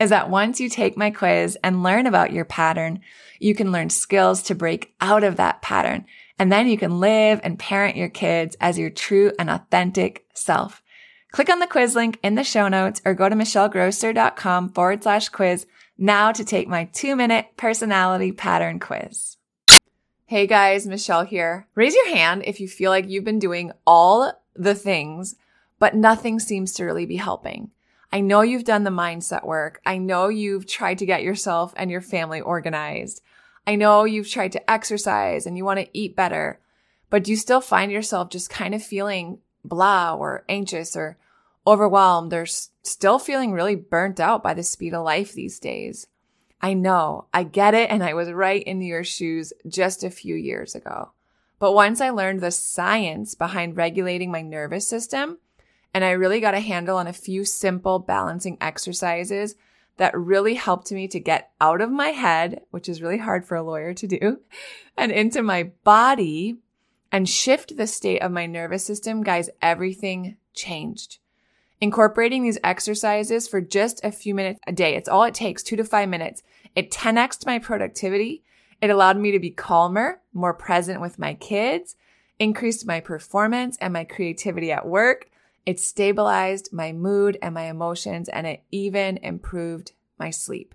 [0.00, 3.00] is that once you take my quiz and learn about your pattern,
[3.38, 6.06] you can learn skills to break out of that pattern.
[6.38, 10.82] And then you can live and parent your kids as your true and authentic self.
[11.32, 15.28] Click on the quiz link in the show notes or go to michellegrosser.com forward slash
[15.28, 15.66] quiz
[15.98, 19.36] now to take my two minute personality pattern quiz.
[20.26, 21.66] Hey guys, Michelle here.
[21.74, 25.34] Raise your hand if you feel like you've been doing all the things,
[25.78, 27.70] but nothing seems to really be helping.
[28.12, 29.80] I know you've done the mindset work.
[29.84, 33.22] I know you've tried to get yourself and your family organized.
[33.66, 36.60] I know you've tried to exercise and you want to eat better,
[37.10, 41.18] but do you still find yourself just kind of feeling blah or anxious or
[41.68, 46.06] overwhelmed or still feeling really burnt out by the speed of life these days.
[46.62, 50.34] I know, I get it, and I was right in your shoes just a few
[50.34, 51.12] years ago.
[51.58, 55.38] But once I learned the science behind regulating my nervous system,
[55.98, 59.56] and I really got a handle on a few simple balancing exercises
[59.96, 63.56] that really helped me to get out of my head, which is really hard for
[63.56, 64.38] a lawyer to do,
[64.96, 66.58] and into my body
[67.10, 71.18] and shift the state of my nervous system, guys, everything changed.
[71.80, 74.94] Incorporating these exercises for just a few minutes a day.
[74.94, 76.44] It's all it takes, two to five minutes.
[76.76, 78.44] It 10xed my productivity.
[78.80, 81.96] It allowed me to be calmer, more present with my kids,
[82.38, 85.28] increased my performance and my creativity at work.
[85.66, 90.74] It stabilized my mood and my emotions, and it even improved my sleep.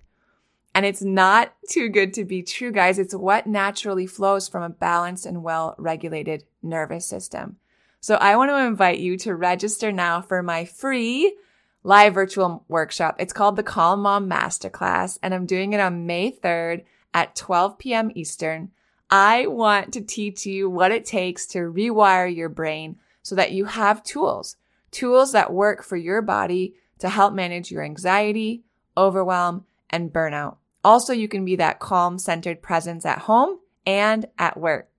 [0.76, 2.98] And it's not too good to be true, guys.
[2.98, 7.58] It's what naturally flows from a balanced and well regulated nervous system.
[8.00, 11.36] So I want to invite you to register now for my free
[11.84, 13.16] live virtual workshop.
[13.20, 16.84] It's called the Calm Mom Masterclass, and I'm doing it on May 3rd
[17.14, 18.12] at 12 p.m.
[18.16, 18.72] Eastern.
[19.10, 23.66] I want to teach you what it takes to rewire your brain so that you
[23.66, 24.56] have tools,
[24.94, 28.64] tools that work for your body to help manage your anxiety,
[28.96, 30.58] overwhelm, and burnout.
[30.84, 34.90] Also, you can be that calm, centered presence at home and at work.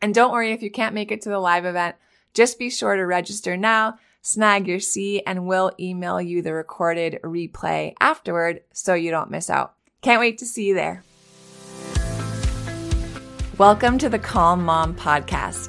[0.00, 1.96] And don't worry if you can't make it to the live event.
[2.34, 7.18] Just be sure to register now, snag your seat, and we'll email you the recorded
[7.22, 9.74] replay afterward so you don't miss out.
[10.00, 11.04] Can't wait to see you there.
[13.58, 15.68] Welcome to the Calm Mom Podcast,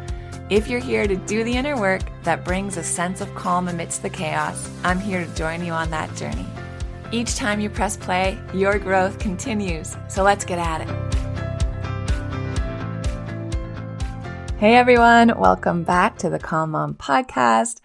[0.51, 4.01] If you're here to do the inner work that brings a sense of calm amidst
[4.01, 6.45] the chaos, I'm here to join you on that journey.
[7.13, 9.95] Each time you press play, your growth continues.
[10.09, 10.89] So let's get at it.
[14.57, 17.79] Hey everyone, welcome back to the Calm Mom podcast.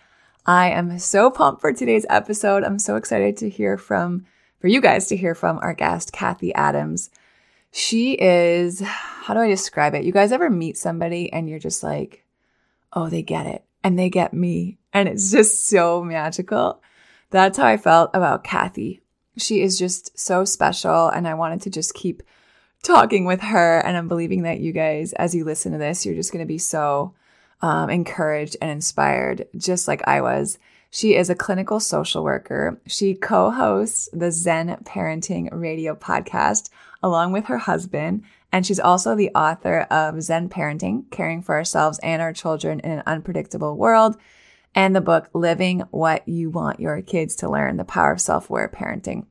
[0.44, 2.64] I am so pumped for today's episode.
[2.64, 4.26] I'm so excited to hear from,
[4.58, 7.10] for you guys to hear from our guest, Cathy Adams.
[7.70, 10.02] She is, how do I describe it?
[10.02, 12.24] You guys ever meet somebody and you're just like,
[12.96, 14.78] oh, they get it and they get me.
[14.92, 16.82] And it's just so magical.
[17.30, 19.02] That's how I felt about Cathy.
[19.36, 21.08] She is just so special.
[21.08, 22.22] And I wanted to just keep
[22.82, 23.78] talking with her.
[23.80, 26.48] And I'm believing that you guys, as you listen to this, you're just going to
[26.48, 27.14] be so
[27.60, 30.58] um, encouraged and inspired, just like I was.
[30.90, 32.80] She is a clinical social worker.
[32.86, 36.70] She co hosts the Zen Parenting Radio podcast
[37.02, 38.24] along with her husband.
[38.56, 42.90] And she's also the author of Zen Parenting Caring for Ourselves and Our Children in
[42.90, 44.16] an Unpredictable World,
[44.74, 48.48] and the book Living What You Want Your Kids to Learn The Power of Self
[48.48, 49.26] Aware Parenting,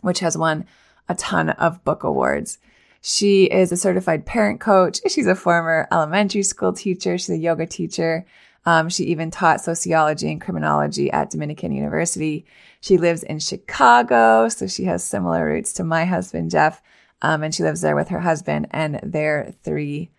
[0.00, 0.64] which has won
[1.08, 2.58] a ton of book awards.
[3.00, 4.98] She is a certified parent coach.
[5.06, 7.18] She's a former elementary school teacher.
[7.18, 8.26] She's a yoga teacher.
[8.64, 12.46] Um, she even taught sociology and criminology at Dominican University.
[12.80, 16.82] She lives in Chicago, so she has similar roots to my husband, Jeff.
[17.22, 20.10] Um, and she lives there with her husband and their three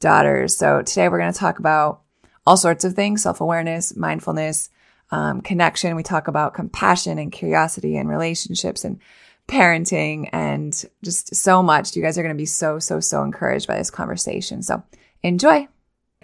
[0.00, 0.56] daughters.
[0.56, 2.02] So today we're going to talk about
[2.46, 4.70] all sorts of things self awareness, mindfulness,
[5.10, 5.96] um, connection.
[5.96, 9.00] We talk about compassion and curiosity and relationships and
[9.48, 11.94] parenting and just so much.
[11.94, 14.62] You guys are going to be so, so, so encouraged by this conversation.
[14.62, 14.82] So
[15.22, 15.68] enjoy.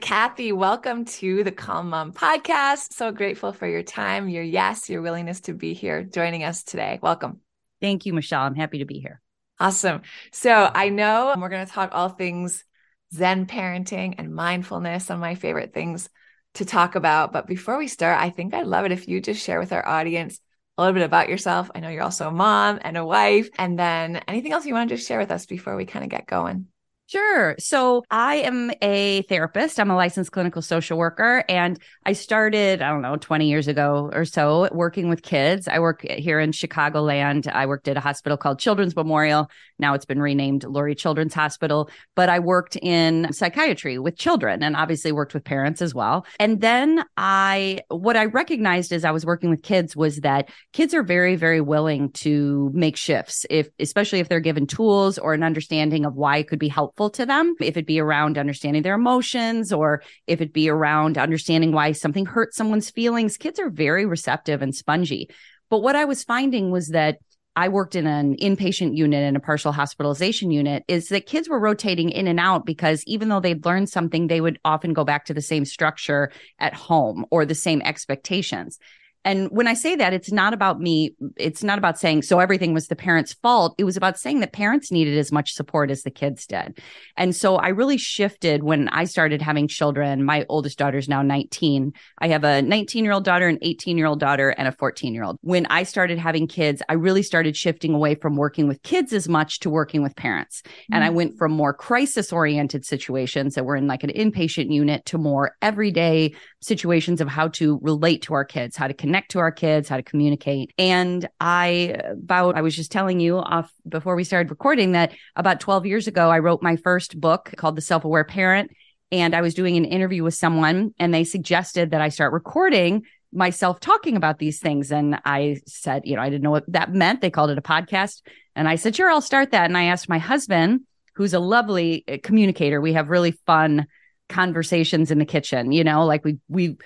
[0.01, 2.95] Cathy, welcome to the Calm Mom podcast.
[2.95, 6.99] So grateful for your time, your yes, your willingness to be here joining us today.
[7.03, 7.41] Welcome.
[7.83, 8.43] Thank you, Michelle.
[8.43, 9.20] I'm happy to be here.
[9.61, 10.01] Awesome.
[10.33, 12.65] So I know we're going to talk all things
[13.13, 16.09] Zen parenting and mindfulness, some of my favorite things
[16.55, 17.33] to talk about.
[17.33, 19.87] But before we start, I think I'd love it if you just share with our
[19.87, 20.41] audience
[20.79, 21.71] a little bit about yourself.
[21.75, 23.51] I know you're also a mom and a wife.
[23.59, 26.11] And then anything else you want to just share with us before we kind of
[26.11, 26.67] get going?
[27.11, 27.57] Sure.
[27.59, 29.81] So I am a therapist.
[29.81, 31.43] I'm a licensed clinical social worker.
[31.49, 31.77] And
[32.07, 35.67] I started, I don't know, 20 years ago or so working with kids.
[35.67, 37.53] I work here in Chicagoland.
[37.53, 39.51] I worked at a hospital called Children's Memorial.
[39.81, 41.91] Now it's been renamed Lurie Children's Hospital.
[42.15, 46.25] But I worked in psychiatry with children and obviously worked with parents as well.
[46.39, 50.95] And then I, what I recognized as I was working with kids was that kids
[50.95, 55.43] are very, very willing to make shifts, if, especially if they're given tools or an
[55.43, 58.83] understanding of why it could be helpful helpful to them, if it be around understanding
[58.83, 63.71] their emotions or if it be around understanding why something hurts someone's feelings, kids are
[63.71, 65.31] very receptive and spongy.
[65.71, 67.19] But what I was finding was that
[67.57, 71.59] I worked in an inpatient unit and a partial hospitalization unit is that kids were
[71.59, 75.25] rotating in and out because even though they'd learned something, they would often go back
[75.25, 78.79] to the same structure at home or the same expectations.
[79.25, 81.15] And when I say that, it's not about me.
[81.37, 83.75] It's not about saying, so everything was the parents' fault.
[83.77, 86.79] It was about saying that parents needed as much support as the kids did.
[87.19, 90.25] And so I really shifted when I started having children.
[90.25, 91.93] My oldest daughter is now 19.
[92.19, 95.13] I have a 19 year old daughter, an 18 year old daughter, and a 14
[95.13, 95.37] year old.
[95.43, 99.29] When I started having kids, I really started shifting away from working with kids as
[99.29, 100.63] much to working with parents.
[100.63, 100.95] Mm-hmm.
[100.95, 101.15] And I mm.
[101.15, 105.57] went from more crisis oriented situations that were in like an inpatient unit to more
[105.61, 109.51] everyday situations of how to relate to our kids, how to connect connect to our
[109.51, 110.73] kids, how to communicate.
[110.79, 115.59] And I about I was just telling you off before we started recording that about
[115.59, 118.71] 12 years ago I wrote my first book called The Self-Aware Parent
[119.11, 123.03] and I was doing an interview with someone and they suggested that I start recording
[123.33, 126.95] myself talking about these things and I said, you know, I didn't know what that
[126.95, 127.21] meant.
[127.21, 128.23] They called it a podcast
[128.55, 130.83] and I said, "Sure, I'll start that." And I asked my husband,
[131.17, 132.81] who's a lovely uh, communicator.
[132.81, 133.89] We have really fun
[134.29, 136.77] conversations in the kitchen, you know, like we we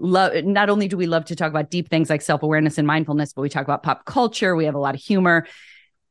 [0.00, 3.32] love not only do we love to talk about deep things like self-awareness and mindfulness
[3.32, 4.56] but we talk about pop culture.
[4.56, 5.46] We have a lot of humor.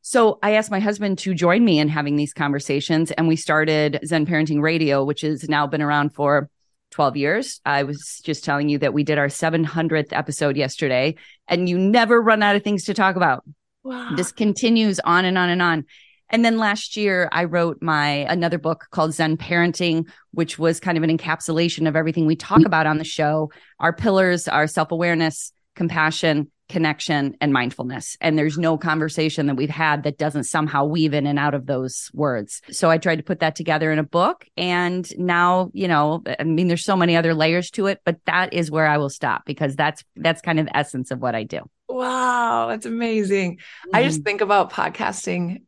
[0.02, 4.00] So i asked my husband to join me in having these conversations and we started
[4.06, 6.50] zen parenting radio which has now been around for
[6.92, 7.62] 12 years.
[7.66, 11.16] I was just telling you that we did our 700th episode yesterday
[11.48, 13.44] and you never run out of things to talk about.
[13.82, 14.12] Wow.
[14.16, 15.86] this continues on and on and on
[16.30, 20.98] and then last year, I wrote my another book called Zen Parenting, which was kind
[20.98, 23.52] of an encapsulation of everything we talk about on the show.
[23.80, 28.16] Our pillars are self awareness, compassion, connection, and mindfulness.
[28.22, 31.66] And there's no conversation that we've had that doesn't somehow weave in and out of
[31.66, 32.62] those words.
[32.72, 34.46] So I tried to put that together in a book.
[34.56, 38.54] And now, you know, I mean, there's so many other layers to it, but that
[38.54, 41.44] is where I will stop because that's that's kind of the essence of what I
[41.44, 41.62] do.
[41.90, 43.58] Wow, that's amazing.
[43.58, 43.96] Mm-hmm.
[43.96, 44.24] I just mm-hmm.
[44.26, 45.64] think about podcasting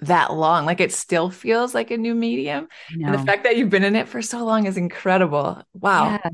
[0.00, 0.66] that long.
[0.66, 2.68] Like it still feels like a new medium.
[2.90, 5.62] And the fact that you've been in it for so long is incredible.
[5.74, 6.18] Wow.
[6.24, 6.30] Yeah.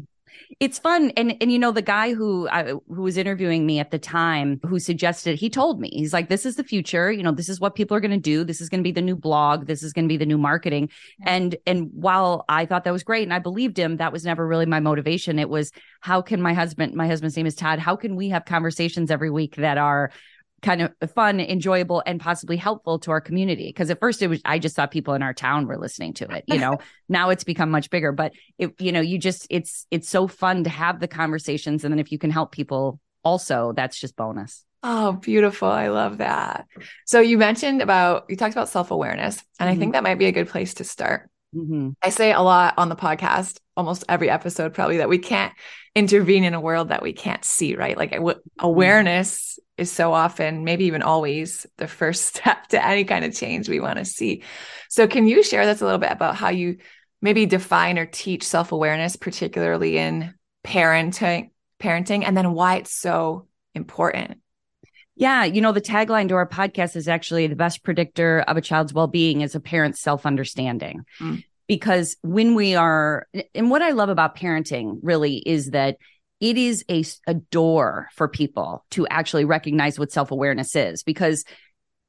[0.61, 1.11] it's fun.
[1.17, 4.61] And and you know the guy who I, who was interviewing me at the time
[4.65, 7.13] who suggested he told me he's like this is the future.
[7.13, 8.45] You know this is what people are going to do.
[8.45, 9.67] This is going to be the new blog.
[9.67, 10.89] This is going to be the new marketing.
[11.27, 14.47] And and while I thought that was great and I believed him, that was never
[14.47, 15.39] really my motivation.
[15.39, 17.79] It was how can my husband, my husband's name is Todd.
[17.79, 20.11] How can we have conversations every week that are
[20.63, 23.69] kind of fun, enjoyable, and possibly helpful to our community.
[23.69, 26.29] Because at first it was, I just thought people in our town were listening to
[26.31, 26.45] it.
[26.47, 30.09] You know, now it's become much bigger, but it, you know, you just, it's, it's
[30.09, 31.85] so fun to have the conversations.
[31.85, 34.65] And then if you can help people also, that's just bonus.
[34.83, 35.69] Oh, beautiful.
[35.69, 36.67] I love that.
[37.05, 39.77] So you mentioned about, you talked about self awareness, and mm-hmm.
[39.77, 41.29] I think that might be a good place to start.
[41.55, 41.91] Mm-hmm.
[42.03, 45.53] I say a lot on the podcast, almost every episode, probably that we can't
[45.95, 47.97] intervene in a world that we can't see, right?
[47.97, 48.39] Like mm-hmm.
[48.61, 53.69] awareness is so often, maybe even always, the first step to any kind of change
[53.69, 54.43] we want to see.
[54.89, 56.79] So, can you share this a little bit about how you
[57.23, 63.47] maybe define or teach self awareness, particularly in parenting, parenting, and then why it's so
[63.75, 64.39] important?
[65.17, 68.61] Yeah, you know, the tagline to our podcast is actually the best predictor of a
[68.61, 71.05] child's well being is a parent's self understanding.
[71.21, 71.45] Mm.
[71.67, 75.99] Because when we are, and what I love about parenting really is that
[76.41, 81.45] it is a, a door for people to actually recognize what self-awareness is because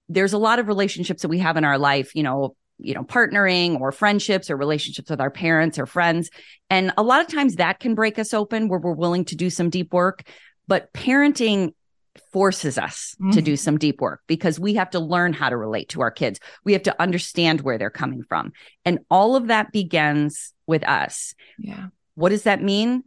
[0.07, 3.03] there's a lot of relationships that we have in our life you know you know
[3.03, 6.29] partnering or friendships or relationships with our parents or friends
[6.69, 9.49] and a lot of times that can break us open where we're willing to do
[9.49, 10.23] some deep work
[10.67, 11.73] but parenting
[12.31, 13.31] forces us mm-hmm.
[13.31, 16.11] to do some deep work because we have to learn how to relate to our
[16.11, 16.39] kids.
[16.63, 18.51] We have to understand where they're coming from.
[18.85, 21.33] And all of that begins with us.
[21.57, 21.87] Yeah.
[22.15, 23.03] What does that mean?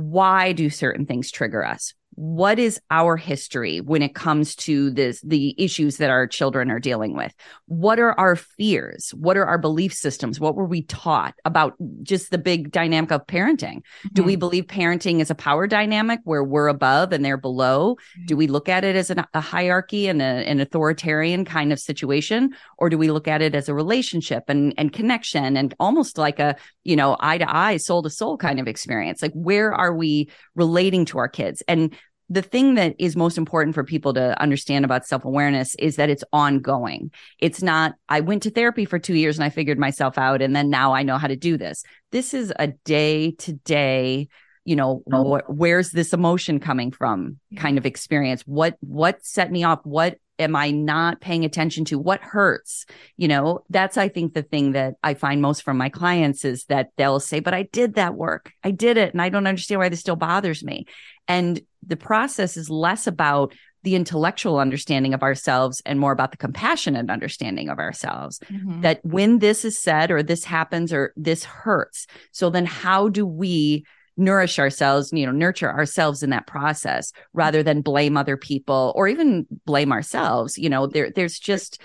[0.00, 1.94] Why do certain things trigger us?
[2.20, 6.78] What is our history when it comes to this the issues that our children are
[6.78, 7.34] dealing with
[7.64, 11.72] what are our fears what are our belief systems what were we taught about
[12.02, 14.08] just the big dynamic of parenting mm-hmm.
[14.12, 14.40] do we mm-hmm.
[14.40, 18.26] believe parenting is a power dynamic where we're above and they're below mm-hmm.
[18.26, 21.80] do we look at it as an, a hierarchy and a, an authoritarian kind of
[21.80, 26.18] situation or do we look at it as a relationship and and connection and almost
[26.18, 29.72] like a you know eye to eye soul to soul kind of experience like where
[29.72, 31.96] are we relating to our kids and
[32.30, 36.08] the thing that is most important for people to understand about self awareness is that
[36.08, 37.10] it's ongoing.
[37.40, 40.54] It's not, I went to therapy for two years and I figured myself out, and
[40.54, 41.82] then now I know how to do this.
[42.12, 44.28] This is a day to day,
[44.64, 45.38] you know, oh.
[45.38, 48.42] wh- where's this emotion coming from kind of experience.
[48.42, 49.80] What, what set me off?
[49.82, 51.98] What am I not paying attention to?
[51.98, 52.86] What hurts?
[53.16, 56.64] You know, that's, I think, the thing that I find most from my clients is
[56.64, 58.52] that they'll say, but I did that work.
[58.64, 59.12] I did it.
[59.12, 60.86] And I don't understand why this still bothers me.
[61.28, 66.36] And the process is less about the intellectual understanding of ourselves and more about the
[66.36, 68.38] compassionate understanding of ourselves.
[68.50, 68.82] Mm-hmm.
[68.82, 73.26] That when this is said or this happens or this hurts, so then how do
[73.26, 73.84] we
[74.20, 79.08] nourish ourselves, you know, nurture ourselves in that process rather than blame other people or
[79.08, 80.58] even blame ourselves?
[80.58, 81.82] You know, there there's just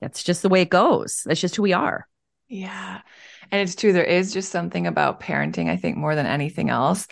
[0.00, 1.22] that's just the way it goes.
[1.24, 2.06] That's just who we are.
[2.48, 3.00] Yeah.
[3.50, 3.92] And it's true.
[3.92, 7.06] There is just something about parenting, I think, more than anything else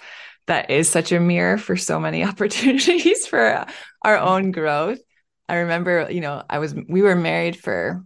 [0.46, 3.66] that is such a mirror for so many opportunities for
[4.02, 4.28] our mm-hmm.
[4.28, 4.98] own growth.
[5.48, 8.04] I remember, you know, I was, we were married for,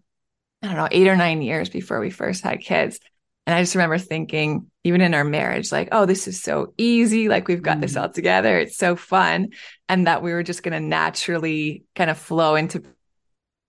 [0.63, 3.01] I don't know, eight or nine years before we first had kids.
[3.47, 7.29] And I just remember thinking, even in our marriage, like, oh, this is so easy.
[7.29, 8.59] Like, we've got mm this all together.
[8.59, 9.49] It's so fun.
[9.89, 12.83] And that we were just going to naturally kind of flow into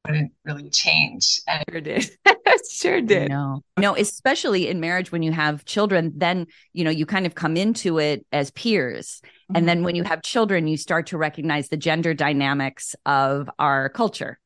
[0.06, 1.42] wouldn't really change.
[1.48, 2.10] And it sure did.
[2.70, 3.30] sure did.
[3.30, 7.36] No, no, especially in marriage when you have children, then, you know, you kind of
[7.36, 9.22] come into it as peers.
[9.24, 9.56] Mm-hmm.
[9.56, 13.89] And then when you have children, you start to recognize the gender dynamics of our
[13.89, 14.39] culture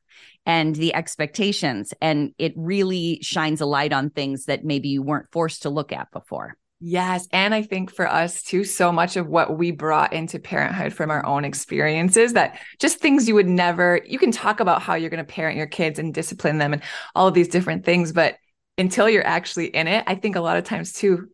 [0.48, 1.92] and the expectations.
[2.00, 5.92] And it really shines a light on things that maybe you weren't forced to look
[5.92, 6.56] at before.
[6.80, 7.28] Yes.
[7.32, 11.10] And I think for us too, so much of what we brought into parenthood from
[11.10, 15.10] our own experiences that just things you would never, you can talk about how you're
[15.10, 16.82] going to parent your kids and discipline them and
[17.14, 18.12] all of these different things.
[18.12, 18.36] But
[18.78, 21.28] until you're actually in it, I think a lot of times too,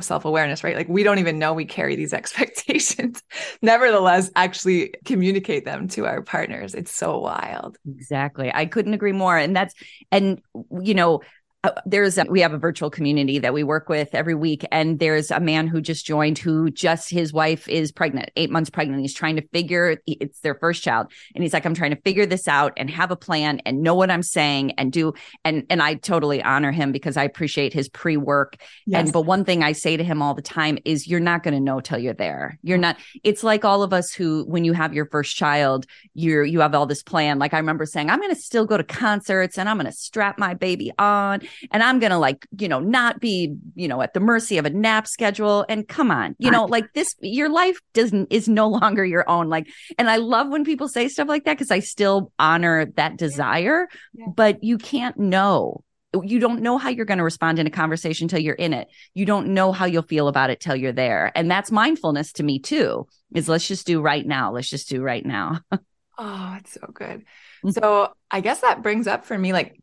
[0.00, 0.76] self awareness, right?
[0.76, 3.22] Like we don't even know we carry these expectations.
[3.62, 6.74] Nevertheless, actually communicate them to our partners.
[6.74, 7.78] It's so wild.
[7.88, 8.50] Exactly.
[8.52, 9.36] I couldn't agree more.
[9.36, 9.74] And that's,
[10.10, 10.40] and,
[10.80, 11.20] you know,
[11.62, 14.98] uh, there's a, we have a virtual community that we work with every week and
[14.98, 19.02] there's a man who just joined who just his wife is pregnant eight months pregnant
[19.02, 22.24] he's trying to figure it's their first child and he's like i'm trying to figure
[22.24, 25.12] this out and have a plan and know what i'm saying and do
[25.44, 28.56] and and i totally honor him because i appreciate his pre-work.
[28.86, 29.00] Yes.
[29.00, 31.54] and but one thing i say to him all the time is you're not going
[31.54, 32.58] to know till you're there.
[32.62, 36.44] You're not it's like all of us who when you have your first child you're
[36.44, 37.38] you have all this plan.
[37.38, 39.92] Like i remember saying i'm going to still go to concerts and i'm going to
[39.92, 44.02] strap my baby on and I'm going to like, you know, not be, you know,
[44.02, 45.64] at the mercy of a nap schedule.
[45.68, 49.48] And come on, you know, like this, your life doesn't, is no longer your own.
[49.48, 53.16] Like, and I love when people say stuff like that because I still honor that
[53.16, 54.26] desire, yeah.
[54.34, 55.84] but you can't know
[56.24, 58.88] you don't know how you're going to respond in a conversation till you're in it.
[59.14, 61.30] You don't know how you'll feel about it till you're there.
[61.34, 63.06] And that's mindfulness to me too.
[63.32, 64.52] Is let's just do right now.
[64.52, 65.60] Let's just do right now.
[66.18, 67.24] oh, it's so good.
[67.64, 67.70] Mm-hmm.
[67.70, 69.79] So, I guess that brings up for me like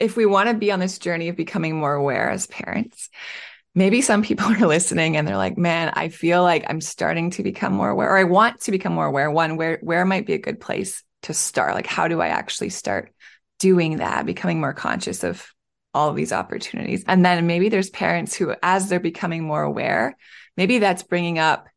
[0.00, 3.08] if we want to be on this journey of becoming more aware as parents,
[3.74, 7.42] maybe some people are listening and they're like, "Man, I feel like I'm starting to
[7.42, 10.34] become more aware or I want to become more aware." One, where where might be
[10.34, 11.74] a good place to start?
[11.74, 13.12] Like how do I actually start
[13.58, 15.46] doing that, becoming more conscious of
[15.94, 17.04] all of these opportunities?
[17.06, 20.16] And then maybe there's parents who as they're becoming more aware,
[20.56, 21.68] maybe that's bringing up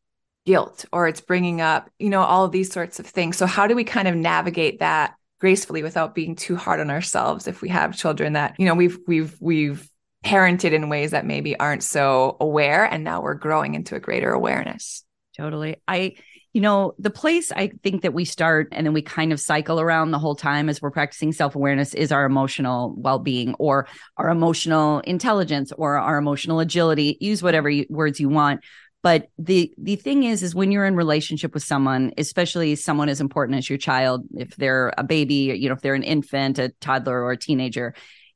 [0.44, 3.36] guilt or it's bringing up, you know, all of these sorts of things.
[3.36, 7.48] So how do we kind of navigate that gracefully without being too hard on ourselves
[7.48, 9.90] if we have children that you know we've we've we've
[10.24, 14.30] parented in ways that maybe aren't so aware and now we're growing into a greater
[14.30, 15.04] awareness.
[15.36, 15.78] Totally.
[15.88, 16.14] I
[16.52, 19.80] you know the place i think that we start and then we kind of cycle
[19.80, 25.00] around the whole time as we're practicing self-awareness is our emotional well-being or our emotional
[25.00, 27.16] intelligence or our emotional agility.
[27.20, 28.60] Use whatever you, words you want
[29.02, 33.20] but the the thing is is when you're in relationship with someone especially someone as
[33.20, 36.70] important as your child if they're a baby you know if they're an infant a
[36.80, 37.94] toddler or a teenager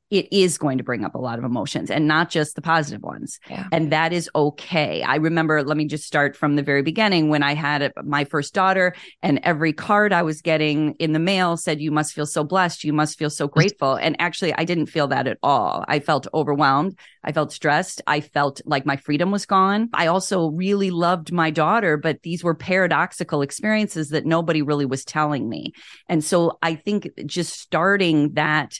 [0.09, 3.03] it is going to bring up a lot of emotions and not just the positive
[3.03, 3.39] ones.
[3.49, 3.67] Yeah.
[3.71, 5.03] And that is okay.
[5.03, 8.53] I remember, let me just start from the very beginning when I had my first
[8.53, 12.43] daughter, and every card I was getting in the mail said, You must feel so
[12.43, 12.83] blessed.
[12.83, 13.95] You must feel so grateful.
[13.95, 15.83] And actually, I didn't feel that at all.
[15.87, 16.97] I felt overwhelmed.
[17.23, 18.01] I felt stressed.
[18.07, 19.89] I felt like my freedom was gone.
[19.93, 25.03] I also really loved my daughter, but these were paradoxical experiences that nobody really was
[25.03, 25.73] telling me.
[26.07, 28.79] And so I think just starting that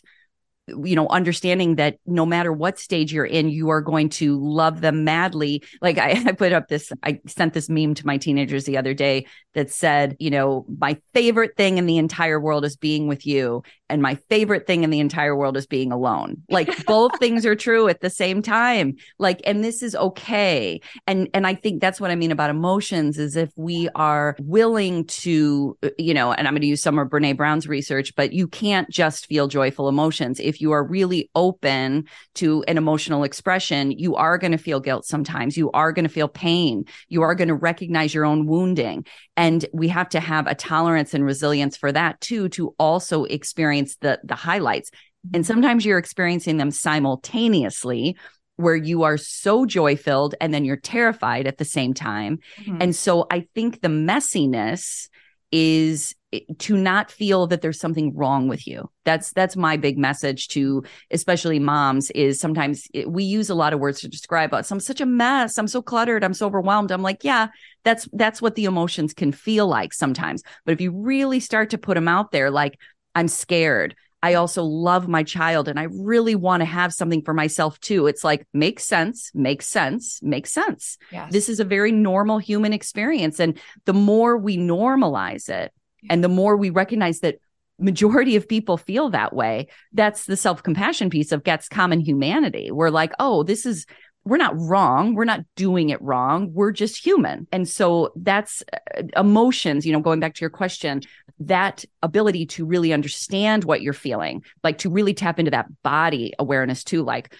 [0.67, 4.81] you know understanding that no matter what stage you're in you are going to love
[4.81, 5.63] them madly.
[5.81, 8.93] Like I, I, put up this i sent this meme to my teenagers the other
[8.93, 13.25] day that said you know my favorite thing in the entire world is being with
[13.25, 16.43] you and my favorite thing in the entire world is being alone.
[16.49, 18.97] Like both things are true at the same time.
[19.17, 20.81] Like and this is okay.
[21.05, 25.05] And and i think that's what i mean about emotions is if we are willing
[25.05, 28.33] to uh, you know and i'm going to use some of brene brown's research but
[28.33, 30.39] you can't just feel joyful emotions.
[30.39, 35.05] If you are really open to an emotional expression you are going to feel guilt
[35.05, 35.57] sometimes.
[35.57, 36.85] You are going to feel pain.
[37.09, 39.05] You are going to recognize your own wounding.
[39.35, 43.47] And we have to have a tolerance and resilience for that too to also experience
[43.57, 44.91] experience the the highlights.
[45.33, 48.17] And sometimes you're experiencing them simultaneously
[48.55, 52.39] where you are so joy filled and then you're terrified at the same time.
[52.59, 52.81] Mm-hmm.
[52.81, 55.09] and so i think the messiness
[55.51, 58.89] is eh, to not feel that there's something wrong with you.
[59.05, 63.73] That's that's my big message to especially moms is sometimes it, we use a lot
[63.73, 64.71] of words to describe us.
[64.71, 65.57] I'm such a mess.
[65.57, 66.23] I'm so cluttered.
[66.23, 66.91] I'm so overwhelmed.
[66.91, 67.47] I'm like yeah
[67.83, 70.43] that's that's what the emotions can feel like sometimes.
[70.65, 72.77] But if you really start to put them out there like
[73.15, 73.95] I'm scared.
[74.27, 78.07] I also love my child and I really want to have something for myself too.
[78.07, 80.97] It's like, makes sense, makes sense, makes sense.
[81.13, 81.31] Yes.
[81.31, 83.39] This is a very normal human experience.
[83.39, 85.71] And the more we normalize it
[86.03, 86.11] yeah.
[86.11, 87.37] and the more we recognize that
[87.79, 92.69] majority of people feel that way, that's the self compassion piece of gets common humanity.
[92.69, 93.85] We're like, oh, this is,
[94.27, 95.15] we're not wrong.
[95.15, 96.51] We're not doing it wrong.
[96.53, 97.47] We're just human.
[97.51, 101.01] And so that's uh, emotions, you know, going back to your question,
[101.39, 106.33] that ability to really understand what you're feeling, like to really tap into that body
[106.39, 107.03] awareness too.
[107.03, 107.33] Like,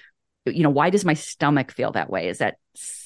[0.45, 2.30] you know, why does my stomach feel that way?
[2.30, 2.56] Is that,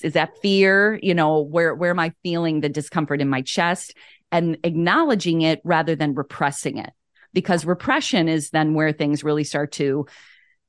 [0.01, 0.99] is that fear?
[1.01, 3.95] You know, where, where am I feeling the discomfort in my chest
[4.31, 6.91] and acknowledging it rather than repressing it?
[7.33, 10.05] Because repression is then where things really start to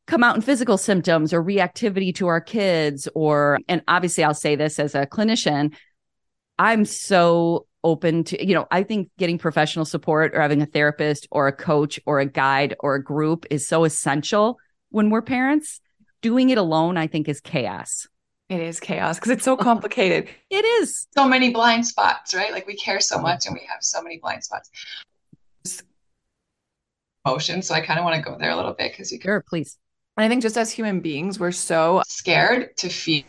[0.06, 4.56] come out in physical symptoms or reactivity to our kids or and obviously I'll say
[4.56, 5.74] this as a clinician
[6.58, 11.26] I'm so open to you know I think getting professional support or having a therapist
[11.30, 14.58] or a coach or a guide or a group is so essential
[14.90, 15.80] when we're parents
[16.20, 18.06] doing it alone I think is chaos
[18.52, 20.28] it is chaos because it's so complicated.
[20.50, 21.06] it is.
[21.16, 22.52] So many blind spots, right?
[22.52, 24.70] Like we care so much and we have so many blind spots.
[27.24, 27.62] Emotion.
[27.62, 29.28] So I kind of want to go there a little bit because you can.
[29.28, 29.78] Sure, please.
[30.16, 33.24] And I think just as human beings, we're so scared to feel.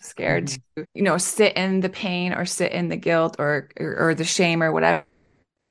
[0.00, 3.68] Scared mm to, you know, sit in the pain or sit in the guilt or,
[3.78, 5.04] or, or the shame or whatever.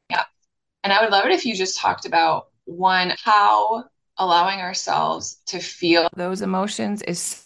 [0.10, 0.24] Yeah.
[0.84, 3.86] And I would love it if you just talked about one, how
[4.18, 7.46] allowing ourselves to feel those emotions is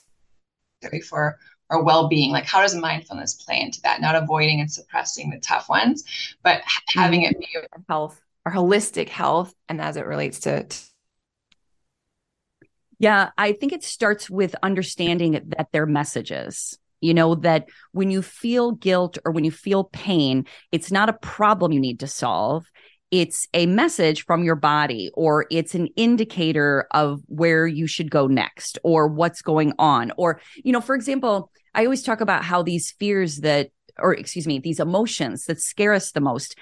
[1.08, 1.38] for
[1.70, 2.32] our well-being.
[2.32, 4.02] Like how does mindfulness play into that?
[4.02, 6.04] Not avoiding and suppressing the tough ones
[6.44, 10.78] but having it be our health our holistic health and as it relates to, to
[13.04, 16.80] Yeah, I think it starts with understanding that they're messages.
[17.02, 21.14] You know, that when you feel guilt or when you feel pain, it's not a
[21.14, 22.66] problem you need to solve.
[23.12, 28.28] It's a message from your body, or it's an indicator of where you should go
[28.28, 30.14] next, or what's going on.
[30.16, 34.48] Or, you know, for example, I always talk about how these fears that, or excuse
[34.48, 36.56] me, these emotions that scare us the most,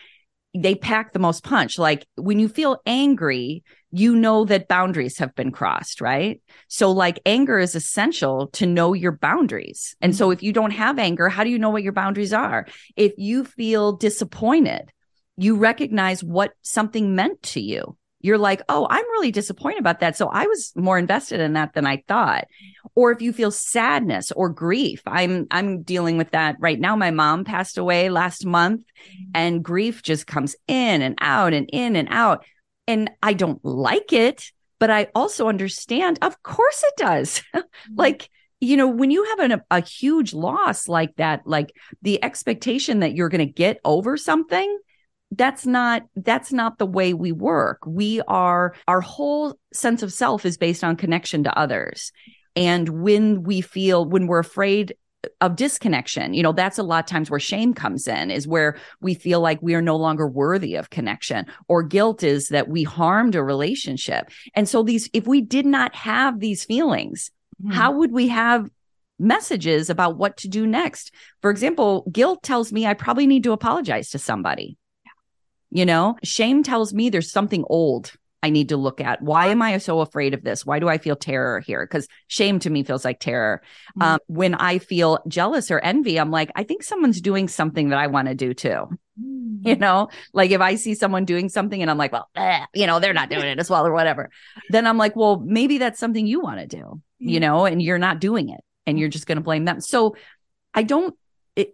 [0.54, 1.80] they pack the most punch.
[1.80, 6.42] Like when you feel angry, you know that boundaries have been crossed, right?
[6.70, 9.96] So, like, anger is essential to know your boundaries.
[10.02, 10.34] And so, mm-hmm.
[10.34, 12.68] if you don't have anger, how do you know what your boundaries are?
[12.96, 14.92] If you feel disappointed,
[15.38, 17.98] you recognize what something meant to you.
[18.24, 20.16] You're like, oh, I'm really disappointed about that.
[20.18, 22.48] So I was more invested in that than I thought.
[22.96, 26.96] Or if you feel sadness or grief, I'm I'm dealing with that right now.
[26.96, 29.32] My mom passed away last month, mm-hmm.
[29.36, 32.44] and grief just comes in and out and in and out
[32.88, 37.42] and I don't like it, but I also understand, of course it does.
[37.54, 37.96] Mm-hmm.
[37.96, 38.30] like,
[38.60, 43.16] you know, when you have an, a huge loss like that, like the expectation that
[43.16, 44.78] you're going to get over something,
[45.32, 50.46] that's not that's not the way we work we are our whole sense of self
[50.46, 52.12] is based on connection to others
[52.56, 54.94] and when we feel when we're afraid
[55.39, 56.34] of disconnection.
[56.34, 59.39] You know, that's a lot of times where shame comes in, is where we feel
[59.39, 63.44] like we are no longer worthy of connection, or guilt is that we harmed a
[63.44, 64.32] relationship.
[64.56, 67.72] And so, these, if we did not have these feelings, mm-hmm.
[67.72, 68.70] how would we have
[69.20, 71.13] messages about what to do next?
[71.41, 74.78] For example, guilt tells me I probably need to apologize to somebody.
[75.72, 78.12] You know, shame tells me there's something old
[78.44, 79.22] I need to look at.
[79.22, 80.66] Why am I so afraid of this?
[80.66, 81.86] Why do I feel terror here?
[81.86, 83.62] Because shame to me feels like terror.
[83.92, 84.02] Mm-hmm.
[84.02, 88.00] Um, when I feel jealous or envy, I'm like, I think someone's doing something that
[88.00, 88.88] I want to do too.
[89.22, 89.68] Mm-hmm.
[89.68, 92.88] You know, like if I see someone doing something and I'm like, well, eh, you
[92.88, 94.32] know, they're not doing it as well or whatever,
[94.70, 97.30] then I'm like, well, maybe that's something you want to do, mm-hmm.
[97.30, 99.80] you know, and you're not doing it and you're just going to blame them.
[99.80, 100.16] So
[100.74, 101.16] I don't,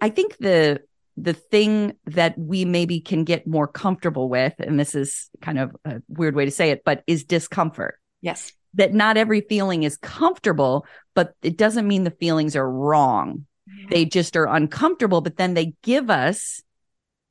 [0.02, 0.82] I think the
[1.18, 5.76] the thing that we maybe can get more comfortable with, and this is kind of
[5.84, 8.00] a weird way to say it, but is discomfort.
[8.22, 8.54] Yes.
[8.76, 13.48] That not every feeling is comfortable, but it doesn't mean the feelings are wrong.
[13.66, 13.88] Yeah.
[13.90, 16.62] They just are uncomfortable, but then they give us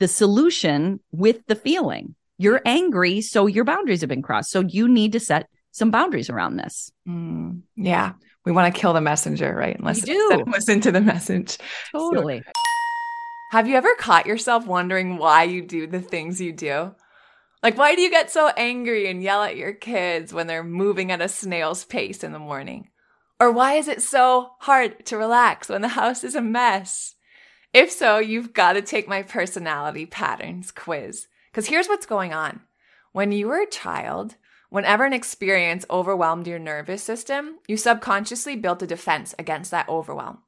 [0.00, 2.16] the solution with the feeling.
[2.38, 4.50] You're angry, so your boundaries have been crossed.
[4.50, 6.90] So you need to set some boundaries around this.
[7.08, 8.12] Mm, yeah.
[8.44, 9.78] We want to kill the messenger, right?
[9.78, 10.44] Unless do.
[10.48, 11.58] listen to the message.
[11.92, 12.42] Totally.
[12.44, 12.50] So,
[13.56, 16.94] have you ever caught yourself wondering why you do the things you do?
[17.62, 21.10] Like, why do you get so angry and yell at your kids when they're moving
[21.10, 22.90] at a snail's pace in the morning?
[23.40, 27.14] Or why is it so hard to relax when the house is a mess?
[27.72, 31.26] If so, you've got to take my personality patterns quiz.
[31.50, 32.60] Because here's what's going on.
[33.12, 34.36] When you were a child,
[34.68, 40.40] whenever an experience overwhelmed your nervous system, you subconsciously built a defense against that overwhelm.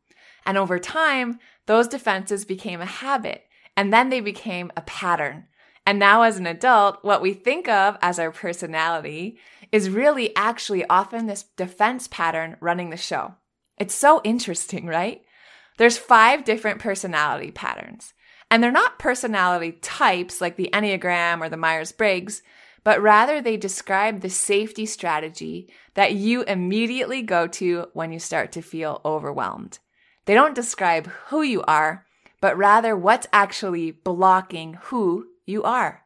[0.46, 3.44] And over time, those defenses became a habit
[3.76, 5.46] and then they became a pattern.
[5.86, 9.38] And now, as an adult, what we think of as our personality
[9.72, 13.36] is really actually often this defense pattern running the show.
[13.78, 15.22] It's so interesting, right?
[15.78, 18.12] There's five different personality patterns.
[18.50, 22.42] And they're not personality types like the Enneagram or the Myers Briggs,
[22.82, 28.52] but rather they describe the safety strategy that you immediately go to when you start
[28.52, 29.78] to feel overwhelmed.
[30.28, 32.04] They don't describe who you are,
[32.42, 36.02] but rather what's actually blocking who you are.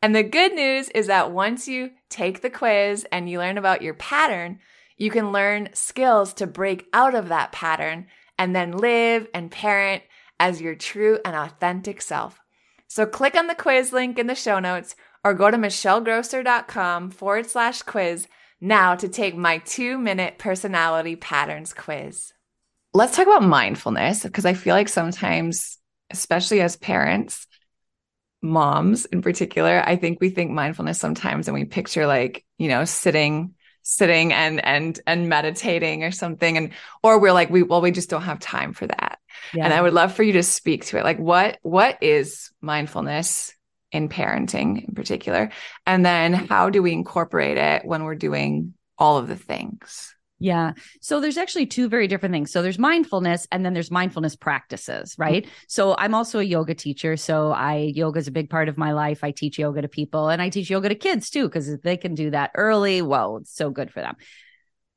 [0.00, 3.82] And the good news is that once you take the quiz and you learn about
[3.82, 4.60] your pattern,
[4.96, 8.06] you can learn skills to break out of that pattern
[8.38, 10.02] and then live and parent
[10.40, 12.40] as your true and authentic self.
[12.86, 17.50] So click on the quiz link in the show notes or go to michellegrosser.com forward
[17.50, 18.28] slash quiz
[18.62, 22.32] now to take my two minute personality patterns quiz
[22.94, 25.78] let's talk about mindfulness because I feel like sometimes,
[26.10, 27.46] especially as parents,
[28.42, 32.84] moms in particular, I think we think mindfulness sometimes and we picture like, you know,
[32.84, 33.54] sitting
[33.88, 36.72] sitting and and and meditating or something and
[37.02, 39.18] or we're like we well we just don't have time for that.
[39.54, 39.64] Yeah.
[39.64, 41.04] And I would love for you to speak to it.
[41.04, 43.54] Like what what is mindfulness
[43.90, 45.50] in parenting in particular?
[45.86, 50.14] And then how do we incorporate it when we're doing all of the things?
[50.40, 50.74] Yeah.
[51.00, 52.52] So there's actually two very different things.
[52.52, 55.42] So there's mindfulness and then there's mindfulness practices, right?
[55.44, 55.54] Mm-hmm.
[55.66, 57.16] So I'm also a yoga teacher.
[57.16, 59.24] So I yoga is a big part of my life.
[59.24, 61.96] I teach yoga to people and I teach yoga to kids too, because if they
[61.96, 64.14] can do that early, well, it's so good for them.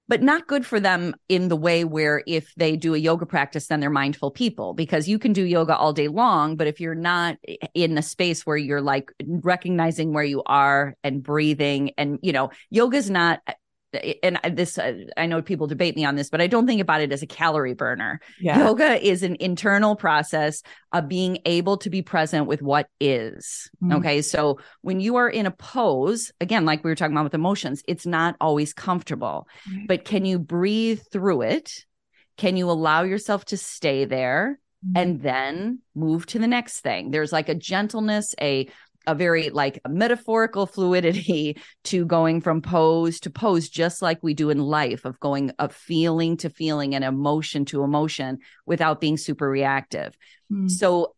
[0.08, 3.68] But not good for them in the way where if they do a yoga practice,
[3.68, 6.58] then they're mindful people because you can do yoga all day long.
[6.58, 7.38] But if you're not
[7.74, 12.52] in a space where you're like recognizing where you are and breathing, and you know,
[12.70, 13.40] yoga's not
[14.24, 17.02] and this uh, I know people debate me on this, but I don't think about
[17.02, 18.20] it as a calorie burner.
[18.40, 18.66] Yeah.
[18.66, 23.70] Yoga is an internal process of being able to be present with what is.
[23.84, 23.98] Mhm.
[23.98, 24.22] Okay.
[24.22, 27.84] So when you are in a pose, again, like we were talking about with emotions,
[27.88, 29.48] it's not always comfortable,
[29.88, 31.86] but can you breathe through it?
[32.38, 34.60] Can you allow yourself to stay there
[34.96, 37.12] and then move to the next thing?
[37.12, 38.68] There's like a gentleness, a
[39.08, 44.50] a very like metaphorical fluidity to going from pose to pose just like we do
[44.50, 49.50] in life of going of feeling to feeling and emotion to emotion without being super
[49.50, 50.16] reactive
[50.52, 50.70] Mm.
[50.70, 51.16] so